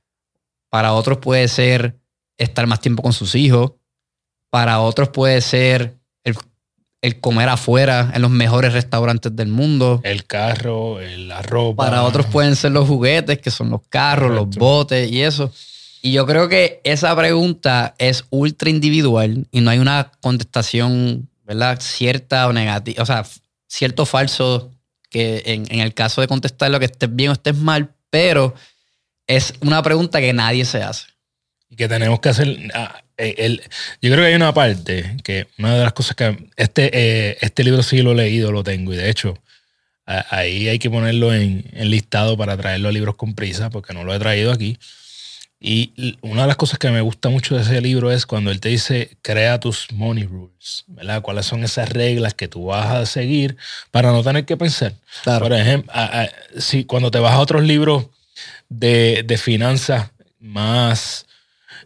para 0.71 0.93
otros 0.95 1.19
puede 1.19 1.49
ser 1.49 1.97
estar 2.39 2.67
más 2.67 2.81
tiempo 2.81 3.03
con 3.03 3.13
sus 3.13 3.35
hijos, 3.35 3.73
para 4.51 4.81
otros 4.81 5.09
puede 5.11 5.41
ser 5.41 5.97
el, 6.25 6.37
el 7.03 7.21
comer 7.21 7.49
afuera 7.49 8.11
en 8.15 8.23
los 8.23 8.31
mejores 8.31 8.73
restaurantes 8.73 9.35
del 9.35 9.49
mundo. 9.49 10.01
el 10.05 10.25
carro, 10.27 11.01
el- 11.01 11.29
la 11.29 11.43
ropa. 11.43 11.85
Para 11.85 12.03
otros 12.05 12.27
pueden 12.27 12.57
ser 12.57 12.73
los 12.73 12.87
juguetes, 12.89 13.39
que 13.39 13.51
son 13.51 13.71
los 13.71 13.81
carros, 13.89 14.33
los 14.33 14.49
botes 14.51 15.11
y 15.11 15.23
eso. 15.23 15.53
Y 16.03 16.13
yo 16.13 16.25
creo 16.27 16.49
que 16.49 16.81
esa 16.85 17.15
pregunta 17.17 17.95
es 17.99 18.25
ultra 18.31 18.71
individual 18.71 19.47
y 19.51 19.61
no 19.61 19.71
hay 19.71 19.79
una 19.79 20.13
contestación, 20.21 21.29
¿verdad? 21.45 21.79
Cierta 21.81 22.47
o 22.47 22.53
negativa, 22.53 23.03
o 23.03 23.07
sea, 23.07 23.27
cierto 23.67 24.05
o 24.05 24.07
falso 24.07 24.71
que 25.11 25.43
en, 25.47 25.65
en 25.73 25.81
el 25.81 25.95
caso 25.95 26.21
de 26.21 26.29
contestar 26.29 26.71
lo 26.71 26.79
que 26.79 26.85
estés 26.87 27.15
bien 27.15 27.31
o 27.31 27.33
estés 27.33 27.57
mal, 27.57 27.93
pero 28.11 28.55
es 29.27 29.55
una 29.61 29.83
pregunta 29.83 30.21
que 30.21 30.33
nadie 30.33 30.65
se 30.65 30.83
hace. 30.83 31.07
Y 31.71 31.77
que 31.77 31.89
tenemos 31.89 32.21
que 32.21 32.29
hacer. 32.29 32.57
ah, 32.75 33.03
eh, 33.19 33.35
el- 33.39 33.63
yo 34.03 34.11
creo 34.13 34.19
que 34.19 34.27
hay 34.27 34.35
una 34.35 34.55
parte 34.55 35.17
que 35.25 35.49
una 35.59 35.75
de 35.77 35.83
las 35.85 35.93
cosas 35.93 36.15
que. 36.17 36.37
Este, 36.57 36.91
eh, 36.93 37.39
este 37.41 37.65
libro 37.65 37.83
sí 37.83 38.03
lo 38.03 38.13
he 38.13 38.17
leído, 38.17 38.53
lo 38.53 38.63
tengo. 38.63 38.93
Y 38.93 38.97
de 38.97 39.11
hecho, 39.11 39.37
a- 40.07 40.25
ahí 40.37 40.69
hay 40.69 40.79
que 40.79 40.91
ponerlo 40.91 41.35
en, 41.35 41.65
en 41.73 41.91
listado 41.91 42.37
para 42.37 42.57
traerlo 42.57 42.89
a 42.89 42.93
libros 42.93 43.17
con 43.17 43.35
prisa, 43.35 43.71
porque 43.71 43.95
no 43.95 44.05
lo 44.05 44.15
he 44.15 44.19
traído 44.19 44.53
aquí. 44.53 44.79
Y 45.59 46.17
una 46.21 46.43
de 46.43 46.49
las 46.49 46.57
cosas 46.57 46.79
que 46.79 46.91
me 46.91 47.01
gusta 47.01 47.31
mucho 47.31 47.57
de 47.57 47.63
ese 47.63 47.81
libro 47.81 48.13
es 48.13 48.27
cuando 48.27 48.51
él 48.51 48.61
te 48.61 48.69
dice, 48.69 49.17
crea 49.23 49.59
tus 49.59 49.91
money 49.91 50.25
rules, 50.25 50.85
¿verdad? 50.87 51.23
¿Cuáles 51.23 51.47
son 51.47 51.65
esas 51.65 51.89
reglas 51.89 52.35
que 52.35 52.47
tú 52.47 52.67
vas 52.67 52.87
a 52.87 53.07
seguir 53.07 53.57
para 53.91 54.13
no 54.13 54.23
tener 54.23 54.45
que 54.45 54.57
pensar? 54.59 54.93
Por 55.41 55.53
ejemplo, 55.55 55.91
a- 55.95 56.23
a- 56.25 56.31
si 56.61 56.85
cuando 56.85 57.11
te 57.11 57.19
vas 57.19 57.33
a 57.33 57.41
otros 57.41 57.63
libros 57.65 58.07
de, 58.69 59.23
de 59.25 59.39
finanzas 59.39 60.11
más 60.39 61.27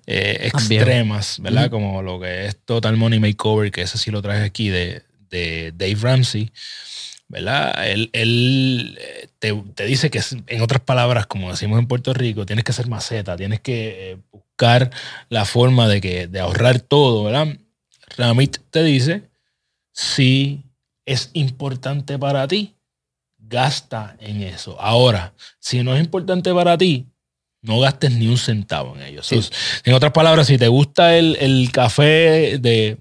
eh, 0.06 0.48
extremas, 0.52 1.38
¿verdad? 1.40 1.70
Como 1.70 2.02
lo 2.02 2.20
que 2.20 2.46
es 2.46 2.56
Total 2.64 2.96
Money 2.96 3.20
Makeover, 3.20 3.70
que 3.70 3.82
ese 3.82 3.98
sí 3.98 4.10
lo 4.10 4.22
traje 4.22 4.42
aquí 4.42 4.68
de, 4.68 5.02
de 5.30 5.72
Dave 5.76 5.98
Ramsey, 6.00 6.50
¿verdad? 7.28 7.88
Él, 7.88 8.10
él, 8.12 8.98
eh, 9.00 9.28
te, 9.38 9.54
te 9.74 9.86
dice 9.86 10.10
que, 10.10 10.20
en 10.48 10.62
otras 10.62 10.80
palabras, 10.80 11.26
como 11.26 11.50
decimos 11.50 11.78
en 11.78 11.86
Puerto 11.86 12.12
Rico, 12.12 12.44
tienes 12.44 12.64
que 12.64 12.72
ser 12.72 12.88
maceta, 12.88 13.36
tienes 13.36 13.60
que 13.60 14.12
eh, 14.12 14.16
buscar 14.32 14.90
la 15.28 15.44
forma 15.44 15.86
de, 15.86 16.00
que, 16.00 16.26
de 16.26 16.40
ahorrar 16.40 16.80
todo, 16.80 17.24
¿verdad? 17.24 17.56
Ramit 18.16 18.58
te 18.70 18.82
dice, 18.82 19.22
si 19.92 20.64
es 21.06 21.30
importante 21.34 22.18
para 22.18 22.48
ti, 22.48 22.74
gasta 23.50 24.16
en 24.20 24.42
eso. 24.42 24.80
Ahora, 24.80 25.34
si 25.58 25.82
no 25.82 25.94
es 25.94 26.00
importante 26.02 26.54
para 26.54 26.78
ti, 26.78 27.06
no 27.62 27.80
gastes 27.80 28.12
ni 28.12 28.28
un 28.28 28.38
centavo 28.38 28.96
en 28.96 29.02
ello. 29.02 29.22
Sí. 29.22 29.42
So, 29.42 29.50
en 29.84 29.92
otras 29.94 30.12
palabras, 30.12 30.46
si 30.46 30.56
te 30.56 30.68
gusta 30.68 31.16
el, 31.16 31.36
el 31.40 31.70
café 31.72 32.58
de 32.58 32.96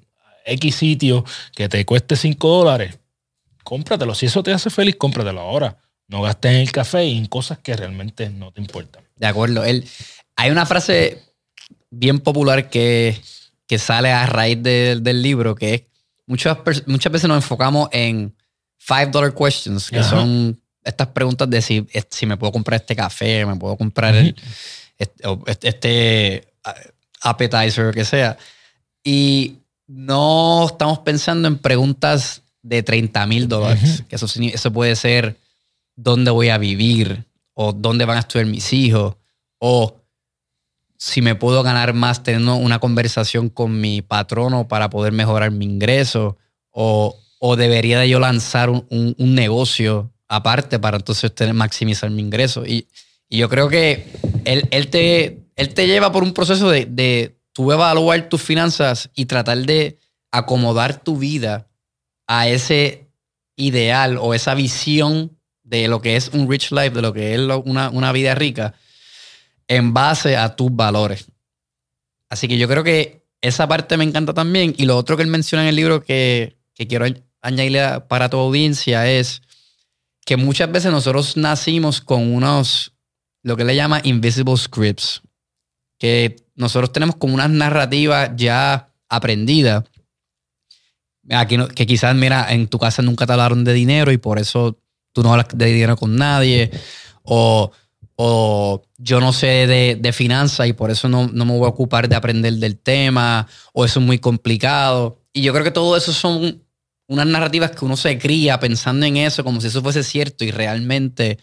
X 0.46 0.76
sitio 0.76 1.24
que 1.56 1.70
te 1.70 1.86
cueste 1.86 2.16
5 2.16 2.48
dólares, 2.50 3.00
cómpratelo. 3.64 4.16
Si 4.16 4.26
eso 4.26 4.44
te 4.44 4.52
hace 4.52 4.70
feliz, 4.70 4.96
cómpratelo 4.98 5.40
ahora. 5.40 5.78
No 6.08 6.24
gastes 6.24 6.52
en 6.52 6.58
el 6.58 6.72
café 6.72 7.06
y 7.06 7.18
en 7.18 7.28
cosas 7.28 7.60
que 7.60 7.76
realmente 7.76 8.30
no 8.32 8.52
te 8.52 8.60
importan. 8.60 9.04
De 9.16 9.28
acuerdo. 9.28 9.64
Él, 9.64 9.88
hay 10.36 10.50
una 10.50 10.66
frase 10.66 11.22
bien 11.92 12.20
popular 12.20 12.70
que, 12.70 13.22
que 13.68 13.78
sale 13.78 14.12
a 14.12 14.26
raíz 14.26 14.62
de- 14.64 14.98
del 15.00 15.22
libro, 15.22 15.54
que 15.54 15.74
es 15.76 15.84
muchas, 16.26 16.58
muchas 16.88 17.12
veces 17.12 17.28
nos 17.28 17.38
enfocamos 17.38 17.90
en 17.92 18.36
five 18.80 19.08
dollar 19.12 19.34
questions, 19.36 19.90
que 19.90 20.00
Ajá. 20.00 20.10
son 20.10 20.60
estas 20.84 21.08
preguntas 21.10 21.48
de 21.50 21.62
si, 21.62 21.86
es- 21.92 22.08
si 22.10 22.26
me 22.26 22.38
puedo 22.38 22.52
comprar 22.52 22.80
este 22.82 22.96
café, 22.96 23.46
me 23.46 23.56
puedo 23.56 23.78
comprar 23.78 24.16
el- 24.16 24.36
este, 24.98 25.24
este- 25.70 26.48
appetizer, 27.22 27.88
o 27.88 27.92
que 27.92 28.06
sea. 28.06 28.38
Y 29.04 29.58
no 29.88 30.68
estamos 30.68 31.00
pensando 31.00 31.48
en 31.48 31.58
preguntas 31.58 32.42
de 32.62 32.82
30 32.84 33.26
mil 33.28 33.48
dólares, 33.48 34.04
que 34.08 34.16
eso, 34.16 34.26
eso 34.26 34.72
puede 34.74 34.96
ser 34.96 35.38
dónde 35.96 36.32
voy 36.32 36.50
a 36.50 36.58
vivir, 36.58 37.26
o 37.54 37.74
dónde 37.74 38.06
van 38.06 38.18
a 38.18 38.22
estudiar 38.22 38.46
mis 38.48 38.72
hijos, 38.74 39.16
o 39.60 39.96
si 40.98 41.22
me 41.22 41.36
puedo 41.36 41.64
ganar 41.64 41.94
más 41.94 42.24
teniendo 42.24 42.56
una 42.56 42.80
conversación 42.80 43.50
con 43.50 43.80
mi 43.80 44.02
patrono 44.02 44.68
para 44.68 44.90
poder 44.90 45.12
mejorar 45.14 45.52
mi 45.52 45.66
ingreso, 45.66 46.38
o, 46.72 47.18
o 47.40 47.56
debería 47.56 48.00
de 48.00 48.10
yo 48.10 48.20
lanzar 48.20 48.70
un, 48.70 48.86
un- 48.90 49.36
negocio 49.36 50.12
aparte 50.28 50.78
para 50.78 50.98
entonces 50.98 51.34
tener, 51.34 51.54
maximizar 51.54 52.10
mi 52.12 52.22
ingreso. 52.22 52.66
Y, 52.66 52.88
y 53.30 53.38
yo 53.40 53.50
creo 53.50 53.70
que 53.70 54.06
él, 54.46 54.68
él, 54.72 54.90
te, 54.90 55.40
él 55.56 55.74
te 55.74 55.88
lleva 55.88 56.12
por 56.12 56.24
un 56.24 56.34
proceso 56.34 56.70
de, 56.70 56.86
de 56.86 57.40
tú 57.54 57.72
evaluar 57.72 58.30
tus 58.30 58.42
finanzas 58.42 59.10
y 59.16 59.26
tratar 59.26 59.58
de 59.60 59.98
acomodar 60.32 61.02
tu 61.02 61.18
vida 61.18 61.68
a 62.28 62.48
ese 62.48 63.08
ideal 63.56 64.18
o 64.22 64.34
esa 64.34 64.54
visión 64.54 65.38
de 65.64 65.88
lo 65.88 66.02
que 66.02 66.16
es 66.16 66.30
un 66.30 66.50
rich 66.50 66.72
life, 66.72 66.92
de 66.92 67.02
lo 67.02 67.14
que 67.14 67.34
es 67.34 67.40
una, 67.66 67.90
una 67.90 68.12
vida 68.12 68.36
rica, 68.36 68.76
en 69.68 69.94
base 69.94 70.36
a 70.38 70.56
tus 70.56 70.76
valores. 70.76 71.26
Así 72.30 72.48
que 72.48 72.58
yo 72.58 72.68
creo 72.68 72.84
que 72.84 73.26
esa 73.42 73.68
parte 73.68 73.98
me 73.98 74.04
encanta 74.04 74.34
también. 74.34 74.74
Y 74.78 74.86
lo 74.86 74.98
otro 74.98 75.16
que 75.18 75.24
él 75.24 75.30
menciona 75.30 75.64
en 75.64 75.70
el 75.70 75.76
libro 75.76 76.04
que, 76.04 76.58
que 76.74 76.88
quiero 76.88 77.06
añadirle 77.42 78.02
para 78.08 78.30
tu 78.30 78.38
audiencia 78.38 79.10
es 79.10 79.42
que 80.26 80.38
muchas 80.38 80.72
veces 80.72 80.92
nosotros 80.92 81.38
nacimos 81.38 82.02
con 82.02 82.34
unos, 82.34 82.94
lo 83.44 83.56
que 83.58 83.64
le 83.64 83.76
llama 83.76 84.02
invisible 84.04 84.58
scripts, 84.58 85.22
que 85.98 86.36
nosotros 86.56 86.92
tenemos 86.94 87.16
como 87.16 87.34
unas 87.34 87.50
narrativas 87.50 88.32
ya 88.36 88.92
aprendidas. 89.08 89.84
Aquí 91.32 91.58
no- 91.58 91.68
que 91.68 91.86
quizás, 91.86 92.16
mira, 92.16 92.52
en 92.52 92.68
tu 92.68 92.80
casa 92.80 93.02
nunca 93.02 93.26
te 93.26 93.34
hablaron 93.34 93.64
de 93.64 93.74
dinero 93.74 94.12
y 94.12 94.18
por 94.18 94.40
eso 94.40 94.80
tú 95.14 95.22
no 95.24 95.32
hablas 95.32 95.48
de 95.54 95.66
dinero 95.66 95.96
con 95.96 96.16
nadie. 96.16 96.72
O, 97.24 97.72
o 98.16 98.82
yo 98.98 99.20
no 99.20 99.32
sé 99.34 99.68
de, 99.68 99.98
de 100.00 100.14
finanzas 100.14 100.68
y 100.68 100.74
por 100.74 100.90
eso 100.92 101.08
no, 101.08 101.28
no 101.28 101.46
me 101.46 101.54
voy 101.58 101.66
a 101.66 101.70
ocupar 101.70 102.10
de 102.10 102.16
aprender 102.16 102.54
del 102.56 102.78
tema. 102.78 103.48
O 103.74 103.86
eso 103.86 104.00
es 104.00 104.06
muy 104.06 104.20
complicado. 104.20 105.22
Y 105.34 105.42
yo 105.44 105.54
creo 105.54 105.64
que 105.64 105.72
todo 105.72 105.96
eso 105.96 106.14
son 106.14 106.64
unas 107.10 107.28
narrativas 107.28 107.72
que 107.72 107.84
uno 107.84 107.98
se 107.98 108.18
cría 108.18 108.60
pensando 108.60 109.06
en 109.06 109.18
eso 109.18 109.44
como 109.44 109.60
si 109.60 109.68
eso 109.68 109.82
fuese 109.84 110.04
cierto 110.04 110.46
y 110.46 110.52
realmente 110.52 111.38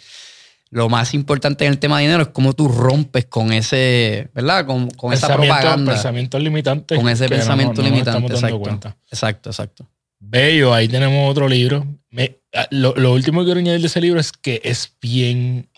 lo 0.70 0.88
más 0.88 1.14
importante 1.14 1.64
en 1.64 1.72
el 1.72 1.78
tema 1.78 1.98
de 1.98 2.04
dinero 2.06 2.22
es 2.24 2.28
cómo 2.30 2.52
tú 2.54 2.66
rompes 2.68 3.26
con 3.26 3.52
ese, 3.52 4.30
¿verdad? 4.34 4.66
Con, 4.66 4.90
con 4.90 5.12
esa 5.12 5.28
propaganda. 5.36 5.92
Pensamientos 5.92 6.40
limitantes. 6.42 6.98
Con 6.98 7.08
ese 7.08 7.24
no- 7.24 7.30
pensamiento 7.36 7.82
no 7.82 7.88
limitante. 7.88 8.32
Exacto. 8.34 8.96
exacto, 9.10 9.50
exacto. 9.50 9.88
Bello, 10.18 10.72
ahí 10.74 10.88
tenemos 10.88 11.30
otro 11.30 11.48
libro. 11.48 11.86
Me- 12.10 12.38
ah, 12.54 12.66
lo, 12.70 12.94
lo 12.96 13.12
último 13.12 13.40
que 13.40 13.44
quiero 13.46 13.60
añadir 13.60 13.80
de 13.82 13.86
ese 13.86 14.00
libro 14.00 14.18
es 14.18 14.32
que 14.32 14.60
es 14.64 14.92
bien 15.00 15.68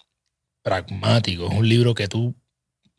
pragmático. 0.63 1.49
Es 1.51 1.59
un 1.59 1.69
libro 1.69 1.95
que 1.95 2.09
tú. 2.09 2.35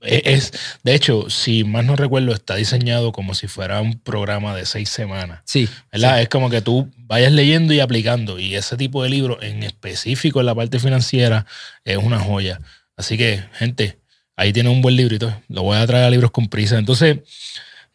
E- 0.01 0.21
Es, 0.25 0.53
de 0.83 0.95
hecho, 0.95 1.29
si 1.29 1.63
más 1.63 1.85
no 1.85 1.95
recuerdo, 1.95 2.33
está 2.33 2.55
diseñado 2.55 3.11
como 3.11 3.33
si 3.33 3.47
fuera 3.47 3.81
un 3.81 3.99
programa 3.99 4.55
de 4.55 4.65
seis 4.65 4.89
semanas. 4.89 5.41
Sí. 5.45 5.67
¿Verdad? 5.91 6.17
sí. 6.17 6.23
Es 6.23 6.29
como 6.29 6.49
que 6.49 6.61
tú 6.61 6.89
vayas 6.97 7.31
leyendo 7.31 7.73
y 7.73 7.79
aplicando. 7.79 8.39
Y 8.39 8.55
ese 8.55 8.77
tipo 8.77 9.03
de 9.03 9.09
libro, 9.09 9.41
en 9.41 9.63
específico 9.63 10.39
en 10.39 10.45
la 10.45 10.55
parte 10.55 10.79
financiera, 10.79 11.45
es 11.83 11.97
una 11.97 12.19
joya. 12.19 12.59
Así 12.95 13.17
que, 13.17 13.43
gente, 13.53 13.99
ahí 14.35 14.53
tiene 14.53 14.69
un 14.69 14.81
buen 14.81 14.95
librito. 14.95 15.33
Lo 15.47 15.63
voy 15.63 15.77
a 15.77 15.87
traer 15.87 16.05
a 16.05 16.09
libros 16.09 16.31
con 16.31 16.47
prisa. 16.47 16.77
Entonces, 16.77 17.19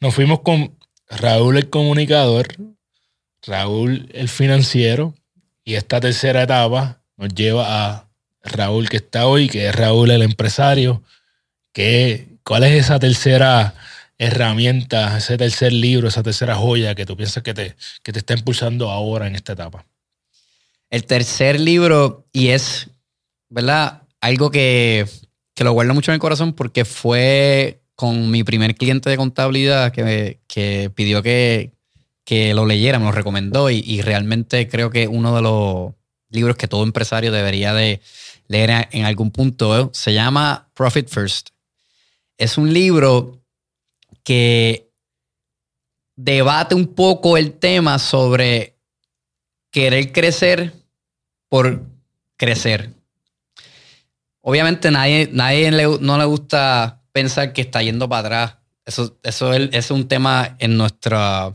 nos 0.01 0.15
fuimos 0.15 0.41
con 0.41 0.77
Raúl 1.09 1.57
el 1.57 1.71
comunicador, 1.71 2.49
Raúl 3.47 4.09
el 4.13 4.29
financiero. 4.29 5.15
Y 5.65 5.75
esta 5.75 6.01
tercera 6.01 6.43
etapa 6.43 7.01
nos 7.17 7.35
lleva 7.35 7.65
a 7.87 8.09
Raúl 8.43 8.89
que 8.91 8.99
está 8.99 9.27
hoy, 9.27 9.49
que 9.49 9.67
es 9.69 9.75
Raúl 9.75 10.11
el 10.11 10.23
empresario. 10.23 11.03
Que, 11.75 12.28
¿Cuál 12.45 12.64
es 12.64 12.85
esa 12.85 12.99
tercera 12.99 13.75
herramienta, 14.16 15.19
ese 15.19 15.37
tercer 15.37 15.73
libro, 15.73 16.09
esa 16.09 16.23
tercera 16.23 16.54
joya 16.54 16.95
que 16.95 17.04
tú 17.04 17.16
piensas 17.16 17.43
que 17.43 17.52
te, 17.52 17.76
que 18.02 18.12
te 18.12 18.21
está 18.21 18.35
impulsando 18.35 18.90
ahora 18.90 19.26
en 19.26 19.35
esta 19.35 19.52
etapa? 19.52 19.85
El 20.88 21.04
tercer 21.04 21.59
libro, 21.59 22.25
y 22.33 22.49
es, 22.49 22.88
¿verdad? 23.50 24.02
Algo 24.21 24.50
que, 24.50 25.07
que 25.54 25.64
lo 25.64 25.73
guardo 25.73 25.95
mucho 25.95 26.12
en 26.12 26.14
el 26.14 26.21
corazón 26.21 26.52
porque 26.52 26.85
fue 26.85 27.81
con 27.97 28.31
mi 28.31 28.45
primer 28.45 28.76
cliente 28.76 29.11
de 29.11 29.16
contabilidad 29.16 29.93
que, 29.93 30.38
que 30.47 30.93
pidió 30.95 31.23
que, 31.23 31.73
que 32.25 32.54
lo 32.54 32.66
leyera, 32.66 33.00
me 33.00 33.07
lo 33.07 33.12
recomendó 33.12 33.71
y, 33.71 33.83
y, 33.85 34.00
realmente 34.00 34.69
creo 34.69 34.90
que 34.90 35.09
uno 35.09 35.35
de 35.35 35.43
los 35.43 35.93
libros 36.31 36.57
que 36.57 36.69
todo 36.69 36.85
empresario 36.85 37.33
debería 37.33 37.75
de 37.75 38.00
leer 38.49 38.88
en 38.93 39.04
algún 39.04 39.31
punto 39.31 39.90
se 39.93 40.14
llama 40.14 40.69
Profit 40.75 41.09
First. 41.09 41.54
Es 42.37 42.59
un 42.59 42.73
libro 42.73 43.41
que 44.23 44.91
debate 46.17 46.75
un 46.75 46.88
poco 46.95 47.37
el 47.37 47.59
tema 47.59 47.99
sobre 47.99 48.76
querer 49.71 50.12
crecer 50.12 50.73
por 51.49 51.83
crecer. 52.37 52.93
Obviamente 54.41 54.91
nadie, 54.91 55.29
nadie 55.33 55.71
no 55.71 56.19
le 56.19 56.25
gusta 56.25 57.03
pensar 57.12 57.53
que 57.53 57.62
está 57.62 57.83
yendo 57.83 58.09
para 58.09 58.21
atrás. 58.21 58.57
Eso, 58.85 59.19
eso 59.23 59.55
es, 59.55 59.91
un 59.91 60.07
tema 60.09 60.57
en 60.59 60.76
nuestra, 60.76 61.53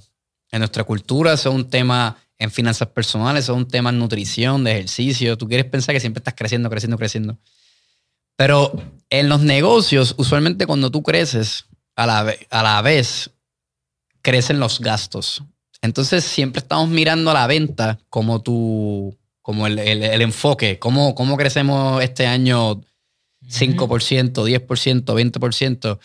en 0.51 0.59
nuestra 0.59 0.83
cultura, 0.83 1.33
eso 1.33 1.49
es 1.49 1.55
un 1.55 1.69
tema 1.69 2.17
en 2.39 2.49
finanzas 2.49 2.87
personales, 2.87 3.43
eso 3.43 3.53
es 3.53 3.57
un 3.57 3.67
tema 3.67 3.91
en 3.91 3.99
nutrición, 3.99 4.63
de 4.63 4.71
ejercicio. 4.71 5.37
Tú 5.37 5.47
quieres 5.47 5.67
pensar 5.67 5.93
que 5.93 5.99
siempre 5.99 6.21
estás 6.21 6.33
creciendo, 6.35 6.69
creciendo, 6.69 6.97
creciendo. 6.97 7.37
Pero 8.35 8.71
en 9.09 9.29
los 9.29 9.41
negocios, 9.41 10.15
usualmente 10.17 10.65
cuando 10.65 10.91
tú 10.91 11.03
creces, 11.03 11.65
a 11.95 12.05
la, 12.05 12.33
a 12.49 12.63
la 12.63 12.81
vez 12.81 13.31
crecen 14.21 14.59
los 14.59 14.79
gastos. 14.79 15.43
Entonces 15.81 16.23
siempre 16.23 16.59
estamos 16.59 16.89
mirando 16.89 17.31
a 17.31 17.33
la 17.33 17.47
venta 17.47 17.99
como 18.09 18.41
tu, 18.41 19.17
como 19.41 19.65
el, 19.67 19.79
enfoque, 20.21 20.79
cómo, 20.79 21.15
cómo 21.15 21.37
crecemos 21.37 22.03
este 22.03 22.27
año 22.27 22.81
5%, 23.47 24.33
10%, 24.33 25.03
20%. 25.03 25.99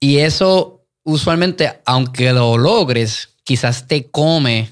Y 0.00 0.18
eso 0.18 0.84
usualmente, 1.04 1.80
aunque 1.86 2.32
lo 2.32 2.58
logres, 2.58 3.30
quizás 3.44 3.86
te 3.86 4.10
come 4.10 4.70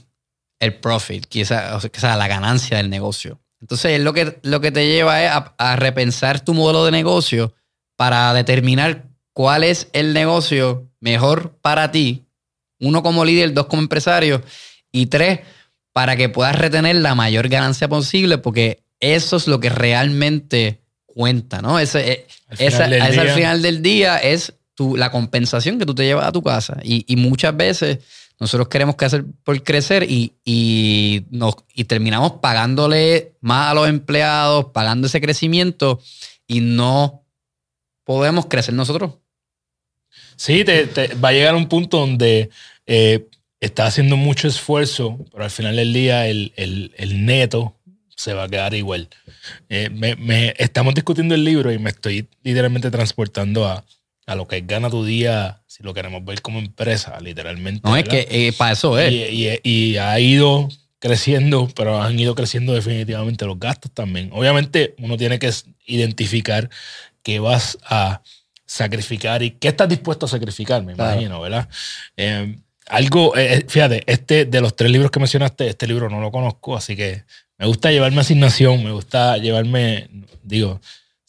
el 0.58 0.74
profit, 0.74 1.26
quizás, 1.26 1.84
o 1.84 1.90
sea, 1.98 2.16
la 2.16 2.28
ganancia 2.28 2.76
del 2.76 2.90
negocio. 2.90 3.40
Entonces, 3.64 3.98
lo 3.98 4.12
que, 4.12 4.38
lo 4.42 4.60
que 4.60 4.70
te 4.70 4.86
lleva 4.86 5.24
es 5.24 5.30
a, 5.30 5.54
a 5.56 5.76
repensar 5.76 6.44
tu 6.44 6.52
modelo 6.52 6.84
de 6.84 6.90
negocio 6.90 7.54
para 7.96 8.34
determinar 8.34 9.06
cuál 9.32 9.64
es 9.64 9.88
el 9.94 10.12
negocio 10.12 10.90
mejor 11.00 11.56
para 11.62 11.90
ti. 11.90 12.26
Uno 12.78 13.02
como 13.02 13.24
líder, 13.24 13.54
dos 13.54 13.64
como 13.64 13.80
empresario 13.80 14.42
y 14.92 15.06
tres, 15.06 15.40
para 15.94 16.14
que 16.14 16.28
puedas 16.28 16.56
retener 16.56 16.96
la 16.96 17.14
mayor 17.14 17.48
ganancia 17.48 17.88
posible, 17.88 18.36
porque 18.36 18.84
eso 19.00 19.38
es 19.38 19.48
lo 19.48 19.60
que 19.60 19.70
realmente 19.70 20.82
cuenta, 21.06 21.62
¿no? 21.62 21.78
Ese, 21.78 22.12
eh, 22.12 22.26
esa, 22.58 22.84
al 22.84 23.30
final 23.30 23.62
del 23.62 23.80
día 23.80 24.18
es 24.18 24.52
tu, 24.74 24.94
la 24.94 25.10
compensación 25.10 25.78
que 25.78 25.86
tú 25.86 25.94
te 25.94 26.04
llevas 26.04 26.26
a 26.26 26.32
tu 26.32 26.42
casa. 26.42 26.80
Y, 26.82 27.06
y 27.10 27.16
muchas 27.16 27.56
veces 27.56 28.00
nosotros 28.44 28.68
queremos 28.68 28.96
que 28.96 29.04
hacer 29.04 29.24
por 29.42 29.62
crecer 29.62 30.06
y, 30.08 30.32
terminamos 31.86 32.32
pagándole 32.42 33.32
más 33.40 33.70
a 33.70 33.74
los 33.74 33.88
empleados, 33.88 34.66
pagando 34.66 35.06
ese 35.06 35.20
crecimiento 35.20 36.00
y 36.46 36.60
no 36.60 37.24
podemos 38.04 38.46
crecer 38.46 38.74
nosotros. 38.74 39.14
Sí, 40.36 40.64
te, 40.64 41.14
va 41.14 41.30
a 41.30 41.32
llegar 41.32 41.54
un 41.54 41.68
punto 41.68 41.98
donde 41.98 42.50
eh, 42.86 43.26
estás 43.60 43.88
haciendo 43.88 44.16
mucho 44.16 44.48
esfuerzo, 44.48 45.18
pero 45.30 45.44
al 45.44 45.50
final 45.50 45.76
del 45.76 45.92
día 45.92 46.26
el 46.26 47.26
neto 47.26 47.76
se 48.16 48.34
va 48.34 48.44
a 48.44 48.48
quedar 48.48 48.74
igual. 48.74 49.08
Eh, 49.68 49.90
me, 49.90 50.54
estamos 50.58 50.94
discutiendo 50.94 51.34
el 51.34 51.44
libro 51.44 51.72
y 51.72 51.78
me 51.78 51.90
estoy 51.90 52.28
literalmente 52.42 52.90
transportando 52.90 53.66
a, 53.66 53.84
a, 54.26 54.34
lo 54.34 54.46
que 54.46 54.60
gana 54.62 54.90
tu 54.90 55.04
día, 55.04 55.62
si 55.66 55.82
lo 55.82 55.94
queremos 55.94 56.24
ver 56.24 56.42
como 56.42 56.58
empresa, 56.58 57.18
literalmente. 57.20 57.88
No, 57.88 57.96
es 57.96 58.04
que 58.04 58.26
eh, 58.30 58.52
para 58.56 58.72
eso 58.72 58.98
es. 58.98 59.12
Y, 59.12 59.60
y, 59.62 59.96
ha 59.98 60.18
ido 60.18 60.68
creciendo, 60.98 61.68
pero 61.74 62.00
han 62.02 62.18
ido 62.18 62.34
creciendo 62.34 62.74
definitivamente 62.74 63.44
los 63.44 63.58
gastos 63.58 63.92
también. 63.92 64.30
Obviamente 64.32 64.94
uno 64.98 65.16
tiene 65.16 65.38
que 65.38 65.50
identificar 65.86 66.70
qué 67.22 67.40
vas 67.40 67.78
a 67.84 68.22
sacrificar 68.66 69.42
y 69.42 69.50
qué 69.50 69.68
estás 69.68 69.88
dispuesto 69.88 70.26
a 70.26 70.28
sacrificar, 70.28 70.82
me 70.82 70.92
imagino, 70.92 71.40
¿verdad? 71.40 71.68
Eh, 72.16 72.56
algo, 72.86 73.34
fíjate, 73.68 74.02
este 74.06 74.44
de 74.44 74.60
los 74.60 74.76
tres 74.76 74.90
libros 74.90 75.10
que 75.10 75.20
mencionaste, 75.20 75.68
este 75.68 75.86
libro 75.86 76.10
no 76.10 76.20
lo 76.20 76.30
conozco, 76.30 76.76
así 76.76 76.96
que 76.96 77.24
me 77.58 77.66
gusta 77.66 77.90
llevarme 77.90 78.20
asignación, 78.20 78.82
me 78.82 78.92
gusta 78.92 79.38
llevarme, 79.38 80.08
digo, 80.42 80.80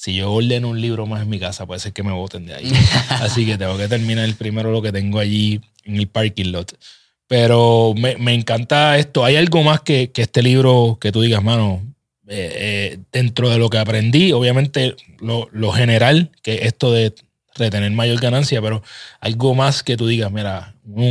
si 0.05 0.13
yo 0.13 0.31
ordeno 0.31 0.69
un 0.69 0.79
libro 0.79 1.07
más 1.07 1.23
en 1.23 1.29
mi 1.29 1.39
casa, 1.39 1.65
puede 1.65 1.79
ser 1.79 1.91
que 1.91 2.03
me 2.03 2.11
voten 2.11 2.45
de 2.45 2.53
ahí. 2.53 2.71
Así 3.09 3.43
que 3.43 3.57
tengo 3.57 3.75
que 3.75 3.87
terminar 3.87 4.25
el 4.25 4.35
primero 4.35 4.71
lo 4.71 4.79
que 4.79 4.91
tengo 4.91 5.17
allí 5.17 5.61
en 5.83 5.95
el 5.95 6.07
parking 6.07 6.51
lot. 6.51 6.77
Pero 7.25 7.95
me, 7.97 8.15
me 8.17 8.35
encanta 8.35 8.99
esto. 8.99 9.25
¿Hay 9.25 9.35
algo 9.35 9.63
más 9.63 9.81
que, 9.81 10.11
que, 10.11 10.21
este 10.21 10.43
libro 10.43 10.99
que 11.01 11.11
tú 11.11 11.21
digas, 11.21 11.43
mano, 11.43 11.81
eh, 12.27 12.53
eh, 12.55 12.99
dentro 13.11 13.49
de 13.49 13.57
lo 13.57 13.67
que 13.71 13.79
aprendí? 13.79 14.31
Obviamente 14.31 14.95
lo, 15.21 15.49
lo 15.51 15.71
general, 15.71 16.29
que 16.43 16.67
esto 16.67 16.91
de 16.91 17.15
retener 17.55 17.89
mayor 17.89 18.21
ganancia, 18.21 18.61
pero 18.61 18.83
algo 19.21 19.55
más 19.55 19.81
que 19.81 19.97
tú 19.97 20.05
digas, 20.05 20.31
mira, 20.31 20.75
un, 20.83 21.03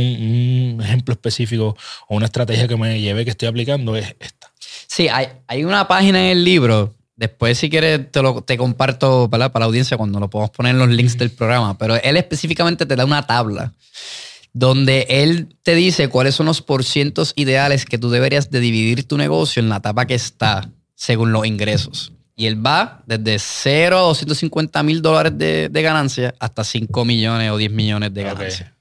un, 0.77 0.81
ejemplo 0.81 1.11
específico 1.11 1.75
o 2.07 2.15
una 2.15 2.27
estrategia 2.27 2.69
que 2.69 2.77
me 2.77 3.01
lleve 3.01 3.25
que 3.25 3.31
estoy 3.31 3.49
aplicando 3.49 3.97
es 3.97 4.15
esta. 4.21 4.53
Sí, 4.87 5.09
hay, 5.09 5.27
hay 5.47 5.65
una 5.65 5.85
página 5.85 6.21
en 6.21 6.37
el 6.37 6.45
libro. 6.45 6.95
Después, 7.15 7.57
si 7.57 7.69
quieres, 7.69 8.11
te, 8.11 8.21
lo, 8.21 8.41
te 8.41 8.57
comparto 8.57 9.29
para 9.29 9.49
la 9.53 9.65
audiencia 9.65 9.97
cuando 9.97 10.19
lo 10.19 10.29
podemos 10.29 10.51
poner 10.51 10.71
en 10.71 10.79
los 10.79 10.89
links 10.89 11.17
del 11.17 11.31
programa. 11.31 11.77
Pero 11.77 11.95
él 11.95 12.17
específicamente 12.17 12.85
te 12.85 12.95
da 12.95 13.05
una 13.05 13.25
tabla 13.25 13.73
donde 14.51 15.05
él 15.09 15.55
te 15.63 15.75
dice 15.75 16.07
cuáles 16.07 16.35
son 16.35 16.45
los 16.45 16.61
porcientos 16.61 17.33
ideales 17.35 17.85
que 17.85 17.97
tú 17.97 18.09
deberías 18.09 18.49
de 18.51 18.61
dividir 18.61 19.05
tu 19.05 19.17
negocio 19.17 19.61
en 19.61 19.67
la 19.67 19.77
etapa 19.77 20.05
que 20.05 20.15
está 20.15 20.69
según 20.95 21.33
los 21.33 21.45
ingresos. 21.45 22.13
Y 22.37 22.47
él 22.47 22.65
va 22.65 23.03
desde 23.05 23.37
0 23.39 23.97
a 23.97 24.01
250 24.01 24.83
mil 24.83 25.01
dólares 25.01 25.37
de, 25.37 25.69
de, 25.69 25.81
ganancia 25.81 26.35
hasta 26.39 26.63
5 26.63 27.05
millones 27.05 27.51
o 27.51 27.57
10 27.57 27.71
millones 27.71 28.13
de 28.13 28.23
ganancia. 28.23 28.75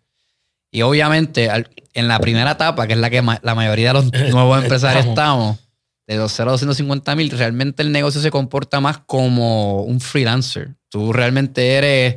Y 0.70 0.82
obviamente 0.82 1.48
en 1.92 2.08
la 2.08 2.18
primera 2.18 2.52
etapa, 2.52 2.86
que 2.86 2.92
es 2.92 2.98
la 2.98 3.10
que 3.10 3.22
la 3.42 3.54
mayoría 3.54 3.92
de 3.92 3.94
los 3.94 4.12
nuevos 4.32 4.62
empresarios 4.62 5.06
estamos, 5.06 5.58
de 6.06 6.16
los 6.16 6.32
0 6.32 6.50
a 6.50 6.52
250 6.52 7.16
mil, 7.16 7.30
realmente 7.30 7.82
el 7.82 7.92
negocio 7.92 8.20
se 8.20 8.30
comporta 8.30 8.80
más 8.80 8.98
como 8.98 9.82
un 9.82 10.00
freelancer. 10.00 10.74
Tú 10.88 11.12
realmente 11.12 11.74
eres 11.74 12.16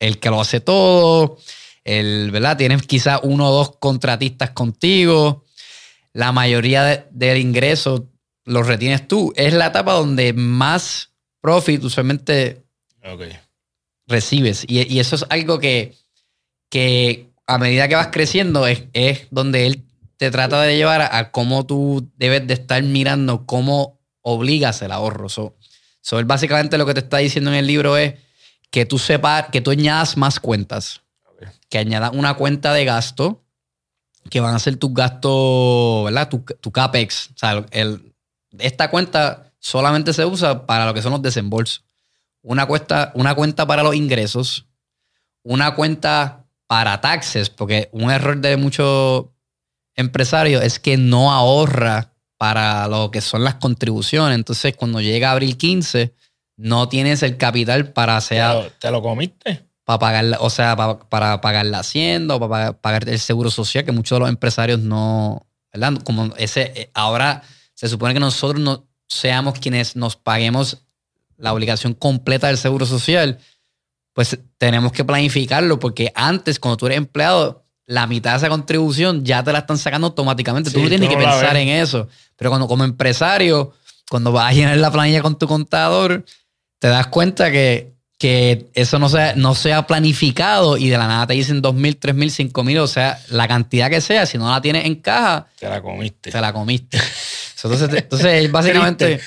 el 0.00 0.18
que 0.18 0.30
lo 0.30 0.40
hace 0.40 0.60
todo, 0.60 1.38
el, 1.84 2.30
¿verdad? 2.32 2.56
Tienes 2.56 2.82
quizás 2.82 3.20
uno 3.22 3.48
o 3.48 3.52
dos 3.52 3.76
contratistas 3.78 4.50
contigo. 4.50 5.44
La 6.12 6.32
mayoría 6.32 7.06
del 7.10 7.38
ingreso 7.38 8.08
lo 8.44 8.62
retienes 8.64 9.06
tú. 9.06 9.32
Es 9.36 9.54
la 9.54 9.66
etapa 9.66 9.92
donde 9.92 10.32
más 10.32 11.12
profit 11.40 11.82
usualmente 11.84 12.64
recibes. 14.06 14.64
Y, 14.68 14.98
eso 14.98 15.16
es 15.16 15.24
algo 15.30 15.58
que, 15.58 15.94
que 16.68 17.30
a 17.46 17.58
medida 17.58 17.88
que 17.88 17.94
vas 17.94 18.08
creciendo 18.08 18.66
es, 18.66 18.84
es 18.92 19.28
donde 19.30 19.66
él 19.66 19.84
te 20.22 20.30
trata 20.30 20.62
de 20.62 20.76
llevar 20.76 21.00
a, 21.00 21.32
cómo 21.32 21.66
tú 21.66 22.08
debes 22.16 22.46
de 22.46 22.54
estar 22.54 22.80
mirando 22.84 23.44
cómo 23.44 23.98
obligas 24.20 24.80
el 24.80 24.92
ahorro. 24.92 25.28
So, 25.28 25.56
él 26.12 26.26
básicamente 26.26 26.78
lo 26.78 26.86
que 26.86 26.94
te 26.94 27.00
está 27.00 27.16
diciendo 27.16 27.50
en 27.50 27.56
el 27.56 27.66
libro 27.66 27.96
es 27.96 28.14
que 28.70 28.86
tú 28.86 29.00
sepas, 29.00 29.46
que 29.50 29.60
tú 29.60 29.72
añadas 29.72 30.16
más 30.16 30.38
cuentas. 30.38 31.00
Que 31.68 31.78
añadas 31.78 32.12
una 32.14 32.34
cuenta 32.34 32.72
de 32.72 32.84
gasto, 32.84 33.42
que 34.30 34.38
van 34.38 34.54
a 34.54 34.60
ser 34.60 34.76
tus 34.76 34.94
gastos, 34.94 36.04
¿verdad? 36.04 36.28
Tu, 36.28 36.38
tu 36.60 36.70
CAPEX. 36.70 37.30
O 37.34 37.38
sea, 37.38 37.66
esta 38.60 38.88
cuenta 38.88 39.52
solamente 39.58 40.12
se 40.12 40.24
usa 40.24 40.66
para 40.66 40.86
lo 40.86 40.94
que 40.94 41.02
son 41.02 41.10
los 41.10 41.22
desembolsos. 41.22 41.84
Una, 42.42 42.66
cuesta, 42.66 43.10
una 43.16 43.34
cuenta 43.34 43.66
para 43.66 43.82
los 43.82 43.96
ingresos, 43.96 44.68
una 45.42 45.74
cuenta 45.74 46.44
para 46.68 47.00
taxes, 47.00 47.50
porque 47.50 47.88
un 47.90 48.12
error 48.12 48.40
de 48.40 48.56
muchos 48.56 49.31
empresario 49.96 50.60
es 50.60 50.78
que 50.78 50.96
no 50.96 51.32
ahorra 51.32 52.12
para 52.36 52.88
lo 52.88 53.10
que 53.10 53.20
son 53.20 53.44
las 53.44 53.56
contribuciones. 53.56 54.34
Entonces, 54.34 54.76
cuando 54.76 55.00
llega 55.00 55.30
abril 55.30 55.56
15, 55.56 56.14
no 56.56 56.88
tienes 56.88 57.22
el 57.22 57.36
capital 57.36 57.92
para 57.92 58.16
hacer. 58.16 58.72
¿Te 58.78 58.90
lo, 58.90 59.02
comiste? 59.02 59.64
Para 59.84 59.98
pagar, 59.98 60.36
o 60.40 60.50
sea, 60.50 60.76
para, 61.08 61.40
pagar 61.40 61.66
la 61.66 61.80
hacienda 61.80 62.36
o 62.36 62.48
para 62.48 62.80
pagar 62.80 63.08
el 63.08 63.18
seguro 63.18 63.50
social, 63.50 63.84
que 63.84 63.92
muchos 63.92 64.16
de 64.16 64.20
los 64.20 64.28
empresarios 64.28 64.80
no. 64.80 65.46
¿Verdad? 65.72 66.02
Como 66.04 66.34
ese. 66.36 66.72
Eh, 66.74 66.90
ahora 66.94 67.42
se 67.74 67.88
supone 67.88 68.14
que 68.14 68.20
nosotros 68.20 68.60
no 68.60 68.86
seamos 69.08 69.58
quienes 69.58 69.96
nos 69.96 70.16
paguemos 70.16 70.84
la 71.36 71.52
obligación 71.52 71.94
completa 71.94 72.46
del 72.46 72.56
seguro 72.56 72.86
social, 72.86 73.38
pues 74.12 74.38
tenemos 74.58 74.92
que 74.92 75.04
planificarlo, 75.04 75.78
porque 75.78 76.12
antes, 76.14 76.58
cuando 76.58 76.76
tú 76.76 76.86
eres 76.86 76.98
empleado, 76.98 77.61
la 77.92 78.06
mitad 78.06 78.30
de 78.30 78.36
esa 78.38 78.48
contribución 78.48 79.22
ya 79.22 79.44
te 79.44 79.52
la 79.52 79.58
están 79.58 79.76
sacando 79.76 80.06
automáticamente. 80.06 80.70
tú 80.70 80.82
no 80.82 80.88
tienes 80.88 81.10
que 81.10 81.16
pensar 81.16 81.54
en 81.56 81.68
eso. 81.68 82.08
Pero 82.36 82.48
cuando 82.48 82.66
como 82.66 82.84
empresario, 82.84 83.74
cuando 84.08 84.32
vas 84.32 84.50
a 84.50 84.54
llenar 84.54 84.78
la 84.78 84.90
planilla 84.90 85.20
con 85.20 85.38
tu 85.38 85.46
contador, 85.46 86.24
te 86.78 86.88
das 86.88 87.08
cuenta 87.08 87.50
que, 87.50 87.92
que 88.18 88.70
eso 88.72 88.98
no 88.98 89.10
sea, 89.10 89.34
no 89.36 89.54
sea 89.54 89.86
planificado 89.86 90.78
y 90.78 90.88
de 90.88 90.96
la 90.96 91.06
nada 91.06 91.26
te 91.26 91.34
dicen 91.34 91.62
2.000, 91.62 91.98
3.000, 91.98 92.50
5.000, 92.50 92.78
o 92.78 92.86
sea, 92.86 93.20
la 93.28 93.46
cantidad 93.46 93.90
que 93.90 94.00
sea, 94.00 94.24
si 94.24 94.38
no 94.38 94.50
la 94.50 94.62
tienes 94.62 94.86
en 94.86 94.94
caja, 94.94 95.48
Te 95.58 95.68
la 95.68 95.82
comiste. 95.82 96.30
te 96.30 96.40
la 96.40 96.50
comiste. 96.50 96.98
Entonces, 97.62 97.90
entonces 97.92 98.50
básicamente... 98.52 99.20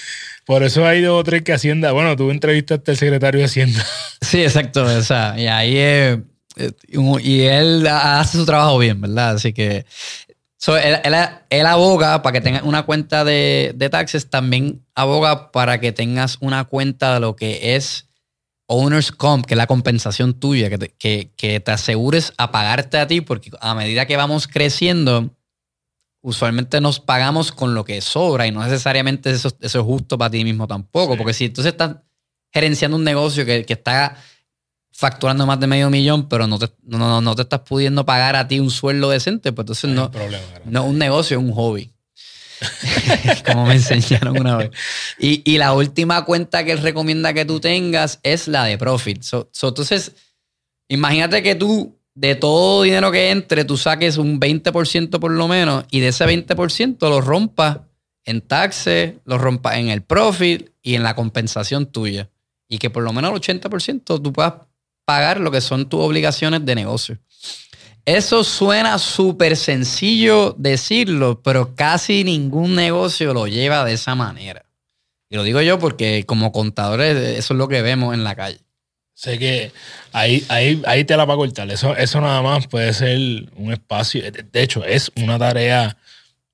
Por 0.44 0.64
eso 0.64 0.86
hay 0.86 1.02
dos 1.02 1.20
o 1.20 1.24
tres 1.24 1.42
que 1.42 1.54
Hacienda. 1.54 1.92
Bueno, 1.92 2.16
tú 2.16 2.30
entrevistaste 2.30 2.92
al 2.92 2.98
secretario 2.98 3.40
de 3.40 3.46
Hacienda. 3.46 3.84
Sí, 4.22 4.44
exacto. 4.44 4.84
O 4.86 5.02
sea, 5.02 5.34
y 5.38 5.48
ahí 5.48 5.74
eh, 5.76 6.22
y 6.58 7.42
él 7.42 7.88
hace 7.88 8.38
su 8.38 8.46
trabajo 8.46 8.78
bien, 8.78 9.02
¿verdad? 9.02 9.36
Así 9.36 9.54
que 9.54 9.86
so, 10.58 10.78
él, 10.78 11.00
él, 11.04 11.14
él, 11.50 11.66
aboga 11.66 12.22
para 12.22 12.34
que 12.34 12.42
tengas 12.42 12.64
una 12.64 12.84
cuenta 12.84 13.24
de, 13.24 13.74
de 13.76 13.90
taxes, 13.90 14.30
también 14.30 14.84
aboga 14.96 15.52
para 15.52 15.80
que 15.80 15.92
tengas 15.92 16.38
una 16.40 16.64
cuenta 16.66 17.14
de 17.16 17.20
lo 17.20 17.36
que 17.36 17.76
es 17.76 18.08
Owner's 18.68 19.12
Comp, 19.12 19.46
que 19.46 19.54
es 19.54 19.58
la 19.58 19.68
compensación 19.68 20.34
tuya, 20.34 20.70
que 20.70 20.78
te, 20.78 20.90
que, 20.90 21.32
que 21.36 21.60
te 21.60 21.72
asegures 21.72 22.34
a 22.38 22.52
pagarte 22.52 22.98
a 22.98 23.08
ti, 23.08 23.22
porque 23.22 23.52
a 23.60 23.76
medida 23.76 24.06
que 24.06 24.18
vamos 24.18 24.48
creciendo, 24.48 25.36
usualmente 26.22 26.82
nos 26.82 27.00
pagamos 27.00 27.52
con 27.52 27.76
lo 27.76 27.86
que 27.86 28.02
sobra 28.02 28.48
y 28.48 28.52
no 28.52 28.64
necesariamente 28.64 29.30
eso, 29.30 29.56
eso 29.60 29.80
es 29.80 29.86
justo 29.86 30.18
para 30.18 30.32
ti 30.32 30.44
mismo 30.44 30.68
tampoco, 30.68 31.14
sí. 31.14 31.18
porque 31.18 31.34
si 31.34 31.46
entonces 31.46 31.74
estás 31.74 31.98
gerenciando 32.52 32.98
un 32.98 33.04
negocio 33.04 33.46
que, 33.46 33.66
que, 33.66 33.74
está 33.74 34.18
facturando 34.98 35.46
más 35.46 35.60
de 35.60 35.68
medio 35.68 35.90
millón, 35.90 36.30
pero 36.30 36.48
no 36.48 36.58
te, 36.58 36.70
no, 36.84 37.20
no 37.20 37.36
te 37.36 37.42
estás 37.42 37.60
pudiendo 37.60 38.06
pagar 38.06 38.38
a 38.38 38.48
ti 38.48 38.62
un 38.62 38.72
sueldo 38.72 39.10
decente, 39.10 39.52
pues 39.52 39.64
entonces 39.64 39.90
no, 39.90 40.10
problema, 40.10 40.46
no 40.64 40.86
un 40.86 40.98
negocio, 40.98 41.38
es 41.38 41.44
un 41.44 41.52
hobby. 41.52 41.92
Como 43.46 43.66
me 43.66 43.74
enseñaron 43.74 44.40
una 44.40 44.56
vez. 44.56 44.72
Y, 45.20 45.42
y, 45.44 45.58
la 45.58 45.74
última 45.74 46.24
cuenta 46.24 46.64
que 46.64 46.72
él 46.72 46.78
recomienda 46.78 47.34
que 47.34 47.44
tú 47.44 47.60
tengas 47.60 48.22
es 48.24 48.48
la 48.48 48.64
de 48.64 48.78
Profit. 48.78 49.22
So, 49.22 49.50
so, 49.52 49.68
entonces, 49.68 50.14
imagínate 50.88 51.44
que 51.44 51.56
tú, 51.56 52.00
de 52.14 52.36
todo 52.36 52.84
dinero 52.84 53.12
que 53.12 53.32
entre, 53.32 53.66
tú 53.66 53.76
saques 53.76 54.16
un 54.16 54.40
20% 54.40 55.20
por 55.20 55.32
lo 55.32 55.50
menos 55.50 55.84
y 55.92 56.00
de 56.00 56.08
ese 56.08 56.26
20% 56.26 57.10
lo 57.10 57.20
rompas 57.20 57.80
en 58.24 58.40
taxes, 58.40 59.16
lo 59.26 59.38
rompas 59.38 59.76
en 59.76 59.90
el 59.90 60.04
Profit 60.04 60.70
y 60.82 60.96
en 60.96 61.04
la 61.04 61.16
compensación 61.16 61.86
tuya. 61.86 62.30
Y 62.70 62.78
que 62.78 62.90
por 62.90 63.04
lo 63.04 63.12
menos 63.12 63.34
el 63.34 63.60
80% 63.60 64.24
tú 64.24 64.32
puedas 64.32 64.54
pagar 65.06 65.40
lo 65.40 65.52
que 65.52 65.62
son 65.62 65.88
tus 65.88 66.02
obligaciones 66.02 66.66
de 66.66 66.76
negocio. 66.76 67.18
Eso 68.06 68.44
suena 68.44 69.00
súper 69.00 69.58
sencillo 69.58 70.56
decirlo, 70.60 71.42
pero 71.42 71.76
casi 71.76 72.24
ningún 72.24 72.76
negocio 72.76 73.34
lo 73.34 73.48
lleva 73.48 73.84
de 73.84 73.94
esa 73.94 74.14
manera. 74.14 74.66
Y 75.30 75.36
lo 75.36 75.44
digo 75.44 75.62
yo 75.62 75.80
porque 75.80 76.24
como 76.26 76.52
contadores 76.52 77.18
eso 77.18 77.54
es 77.54 77.58
lo 77.58 77.68
que 77.68 77.82
vemos 77.82 78.14
en 78.14 78.24
la 78.24 78.36
calle. 78.36 78.60
Sé 79.16 79.40
que 79.40 79.72
ahí, 80.12 80.46
ahí, 80.50 80.84
ahí 80.86 81.04
te 81.06 81.18
la 81.18 81.26
va 81.26 81.34
a 81.34 81.38
cortar. 81.38 81.72
Eso, 81.72 81.96
eso 81.96 82.22
nada 82.22 82.42
más 82.42 82.68
puede 82.68 82.94
ser 82.94 83.18
un 83.56 83.72
espacio. 83.72 84.22
De 84.30 84.62
hecho, 84.62 84.84
es 84.84 85.12
una 85.16 85.40
tarea, 85.40 85.98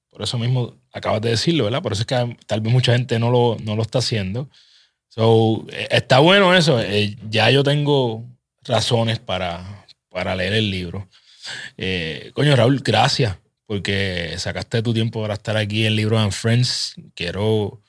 por 0.10 0.22
eso 0.22 0.38
mismo 0.38 0.76
acabas 0.94 1.22
de 1.22 1.32
decirlo, 1.32 1.66
¿verdad? 1.66 1.82
Por 1.82 1.94
eso 1.94 2.04
es 2.04 2.08
que 2.08 2.38
tal 2.46 2.62
vez 2.62 2.72
mucha 2.72 2.94
gente 2.94 3.20
no 3.20 3.30
lo, 3.30 3.58
no 3.62 3.76
lo 3.76 3.82
está 3.82 4.00
haciendo. 4.00 4.48
So, 5.10 5.66
está 5.90 6.20
bueno 6.20 6.56
eso. 6.56 6.80
Ya 7.30 7.50
yo 7.50 7.64
tengo 7.64 8.24
razones 8.64 9.20
para, 9.20 9.86
para 10.10 10.36
leer 10.36 10.54
el 10.54 10.70
libro. 10.70 11.08
Eh, 11.78 12.32
coño, 12.34 12.56
Raúl, 12.56 12.80
gracias 12.80 13.38
porque 13.66 14.36
sacaste 14.38 14.82
tu 14.82 14.94
tiempo 14.94 15.22
para 15.22 15.36
estar 15.36 15.56
aquí 15.56 15.86
en 15.86 15.96
Libros 15.96 16.20
and 16.20 16.34
Friends. 16.34 16.96
Quiero 17.16 17.82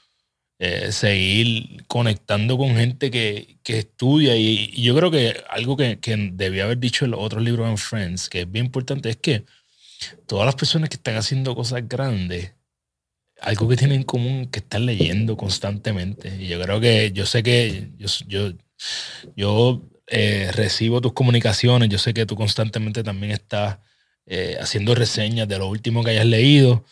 eh, 0.61 0.93
seguir 0.93 1.85
conectando 1.89 2.57
con 2.57 2.77
gente 2.77 3.11
que, 3.11 3.59
que 3.65 3.81
estudia 3.81 4.37
y, 4.37 4.81
yo 4.81 4.95
creo 4.95 5.11
que 5.11 5.43
algo 5.51 5.77
que, 5.77 5.99
que 5.99 6.17
debía 6.35 6.65
haber 6.65 6.79
dicho 6.79 7.05
en 7.05 7.11
los 7.11 7.21
otros 7.21 7.43
Libros 7.43 7.69
and 7.69 7.79
Friends, 7.79 8.29
que 8.29 8.43
es 8.43 8.51
bien 8.51 8.67
importante, 8.67 9.11
es 9.11 9.17
que 9.17 9.45
todas 10.27 10.47
las 10.47 10.55
personas 10.55 10.89
que 10.89 10.97
están 10.97 11.17
haciendo 11.17 11.57
cosas 11.57 11.89
grandes, 11.89 12.53
algo 13.41 13.69
que 13.69 13.77
tienen 13.77 13.97
en 13.97 14.05
común 14.05 14.47
que 14.47 14.61
están 14.61 14.87
leyendo 14.87 15.37
constantemente. 15.37 16.37
Y 16.41 16.47
yo 16.47 16.61
creo 16.63 16.81
que, 16.81 17.11
yo 17.13 17.27
sé 17.27 17.43
que 17.43 17.91
yo, 17.99 18.53
yo 19.35 19.83
eh, 20.07 20.51
recibo 20.53 21.01
tus 21.01 21.13
comunicaciones, 21.13 21.89
yo 21.89 21.99
sé 21.99 22.15
que 22.15 22.27
tú 22.27 22.37
constantemente 22.37 23.03
también 23.03 23.33
estás 23.33 23.79
eh, 24.27 24.57
haciendo 24.61 24.95
reseñas 24.95 25.49
de 25.49 25.59
lo 25.59 25.69
último 25.69 26.05
que 26.05 26.11
hayas 26.11 26.27
leído. 26.27 26.85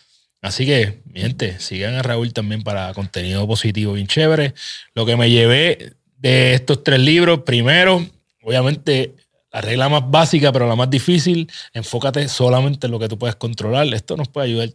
Así 0.42 0.64
que, 0.64 1.03
mi 1.05 1.20
gente, 1.20 1.61
sigan 1.61 1.94
a 1.94 2.03
Raúl 2.03 2.33
también 2.33 2.62
para 2.62 2.92
contenido 2.94 3.46
positivo 3.46 3.92
bien 3.92 4.07
chévere. 4.07 4.55
Lo 4.94 5.05
que 5.05 5.16
me 5.16 5.31
llevé 5.31 5.94
de 6.16 6.55
estos 6.55 6.83
tres 6.83 7.01
libros, 7.01 7.40
primero, 7.40 8.07
obviamente, 8.42 9.14
la 9.53 9.61
regla 9.61 9.88
más 9.88 10.11
básica, 10.11 10.53
pero 10.53 10.66
la 10.68 10.77
más 10.77 10.90
difícil, 10.90 11.51
enfócate 11.73 12.29
solamente 12.29 12.87
en 12.87 12.92
lo 12.92 12.99
que 12.99 13.09
tú 13.09 13.18
puedes 13.18 13.37
controlar. 13.37 13.92
Esto 13.92 14.16
nos 14.16 14.29
puede 14.29 14.49
ayudar 14.49 14.70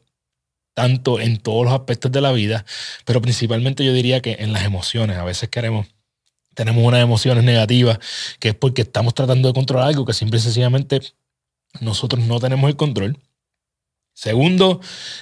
tanto 0.74 1.20
en 1.20 1.38
todos 1.38 1.66
los 1.66 1.74
aspectos 1.74 2.12
de 2.12 2.22
la 2.22 2.32
vida, 2.32 2.66
pero 3.06 3.22
principalmente 3.22 3.86
yo 3.86 3.94
diría 3.94 4.22
que 4.22 4.38
en 4.40 4.54
las 4.54 4.64
emociones. 4.66 5.18
A 5.18 5.24
veces 5.24 5.50
queremos 5.50 5.88
tenemos 6.56 6.84
unas 6.84 7.02
emociones 7.02 7.44
negativas, 7.44 8.00
que 8.40 8.50
es 8.50 8.56
porque 8.56 8.82
estamos 8.82 9.14
tratando 9.14 9.48
de 9.48 9.54
controlar 9.54 9.90
algo 9.90 10.06
que 10.06 10.14
simple 10.14 10.40
y 10.40 10.42
sencillamente 10.42 11.02
nosotros 11.82 12.26
no 12.26 12.40
tenemos 12.40 12.70
el 12.70 12.76
control. 12.76 13.18
Segundo, 14.14 14.80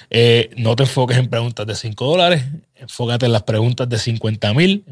eh, 0.08 0.50
no 0.56 0.76
te 0.76 0.84
enfoques 0.84 1.18
en 1.18 1.28
preguntas 1.28 1.66
de 1.66 1.74
5 1.74 2.06
dólares, 2.06 2.44
enfócate 2.76 3.26
en 3.26 3.32
las 3.32 3.42
preguntas 3.42 3.88
de 3.88 3.98
50 3.98 4.54
mil, 4.54 4.84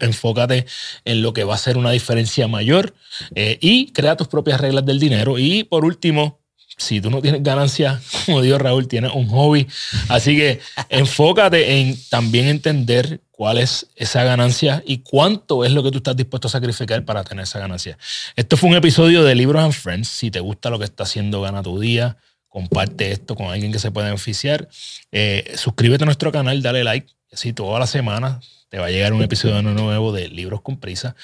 enfócate 0.00 0.64
en 1.04 1.20
lo 1.20 1.34
que 1.34 1.44
va 1.44 1.54
a 1.54 1.58
ser 1.58 1.76
una 1.76 1.90
diferencia 1.90 2.48
mayor 2.48 2.94
eh, 3.34 3.58
y 3.60 3.92
crea 3.92 4.16
tus 4.16 4.28
propias 4.28 4.58
reglas 4.58 4.86
del 4.86 4.98
dinero. 4.98 5.38
Y 5.38 5.64
por 5.64 5.84
último, 5.84 6.40
si 6.78 7.02
tú 7.02 7.10
no 7.10 7.20
tienes 7.20 7.42
ganancia, 7.42 8.00
como 8.24 8.40
dijo 8.40 8.56
Raúl, 8.56 8.88
tienes 8.88 9.12
un 9.12 9.28
hobby. 9.28 9.66
Así 10.08 10.34
que 10.34 10.60
enfócate 10.88 11.78
en 11.78 11.96
también 12.08 12.46
entender 12.46 13.20
cuál 13.36 13.58
es 13.58 13.86
esa 13.96 14.24
ganancia 14.24 14.82
y 14.86 14.98
cuánto 14.98 15.64
es 15.64 15.72
lo 15.72 15.82
que 15.82 15.90
tú 15.90 15.98
estás 15.98 16.16
dispuesto 16.16 16.48
a 16.48 16.50
sacrificar 16.50 17.04
para 17.04 17.22
tener 17.22 17.44
esa 17.44 17.58
ganancia. 17.58 17.98
Esto 18.34 18.56
fue 18.56 18.70
un 18.70 18.76
episodio 18.76 19.22
de 19.24 19.34
Libros 19.34 19.62
and 19.62 19.74
Friends. 19.74 20.08
Si 20.08 20.30
te 20.30 20.40
gusta 20.40 20.70
lo 20.70 20.78
que 20.78 20.86
está 20.86 21.02
haciendo 21.02 21.42
Gana 21.42 21.62
tu 21.62 21.78
Día, 21.78 22.16
comparte 22.48 23.12
esto 23.12 23.36
con 23.36 23.48
alguien 23.48 23.72
que 23.72 23.78
se 23.78 23.90
pueda 23.90 24.06
beneficiar. 24.06 24.68
Eh, 25.12 25.52
suscríbete 25.56 26.04
a 26.04 26.06
nuestro 26.06 26.32
canal, 26.32 26.62
dale 26.62 26.82
like. 26.82 27.12
Así 27.30 27.52
toda 27.52 27.78
la 27.78 27.86
semana 27.86 28.40
te 28.70 28.78
va 28.78 28.86
a 28.86 28.90
llegar 28.90 29.12
un 29.12 29.22
episodio 29.22 29.60
nuevo 29.60 30.12
de 30.12 30.28
Libros 30.28 30.62
con 30.62 30.78
Prisa. 30.78 31.14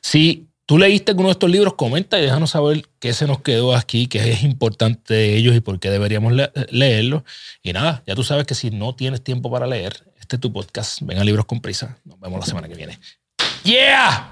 Si 0.00 0.48
tú 0.66 0.76
leíste 0.76 1.12
alguno 1.12 1.28
de 1.28 1.32
estos 1.32 1.50
libros, 1.50 1.74
comenta 1.74 2.18
y 2.18 2.22
déjanos 2.22 2.50
saber 2.50 2.82
qué 2.98 3.12
se 3.12 3.28
nos 3.28 3.42
quedó 3.42 3.76
aquí, 3.76 4.08
qué 4.08 4.32
es 4.32 4.42
importante 4.42 5.14
de 5.14 5.36
ellos 5.36 5.54
y 5.54 5.60
por 5.60 5.78
qué 5.78 5.88
deberíamos 5.88 6.32
le 6.32 6.50
leerlos. 6.70 7.22
Y 7.62 7.72
nada, 7.72 8.02
ya 8.08 8.16
tú 8.16 8.24
sabes 8.24 8.44
que 8.44 8.56
si 8.56 8.70
no 8.70 8.96
tienes 8.96 9.22
tiempo 9.22 9.52
para 9.52 9.68
leer, 9.68 10.09
tu 10.38 10.52
podcast. 10.52 11.00
Venga, 11.02 11.24
libros 11.24 11.44
con 11.46 11.60
prisa. 11.60 11.98
Nos 12.04 12.18
vemos 12.20 12.40
la 12.40 12.46
semana 12.46 12.68
que 12.68 12.74
viene. 12.74 12.98
¡Yeah! 13.64 14.30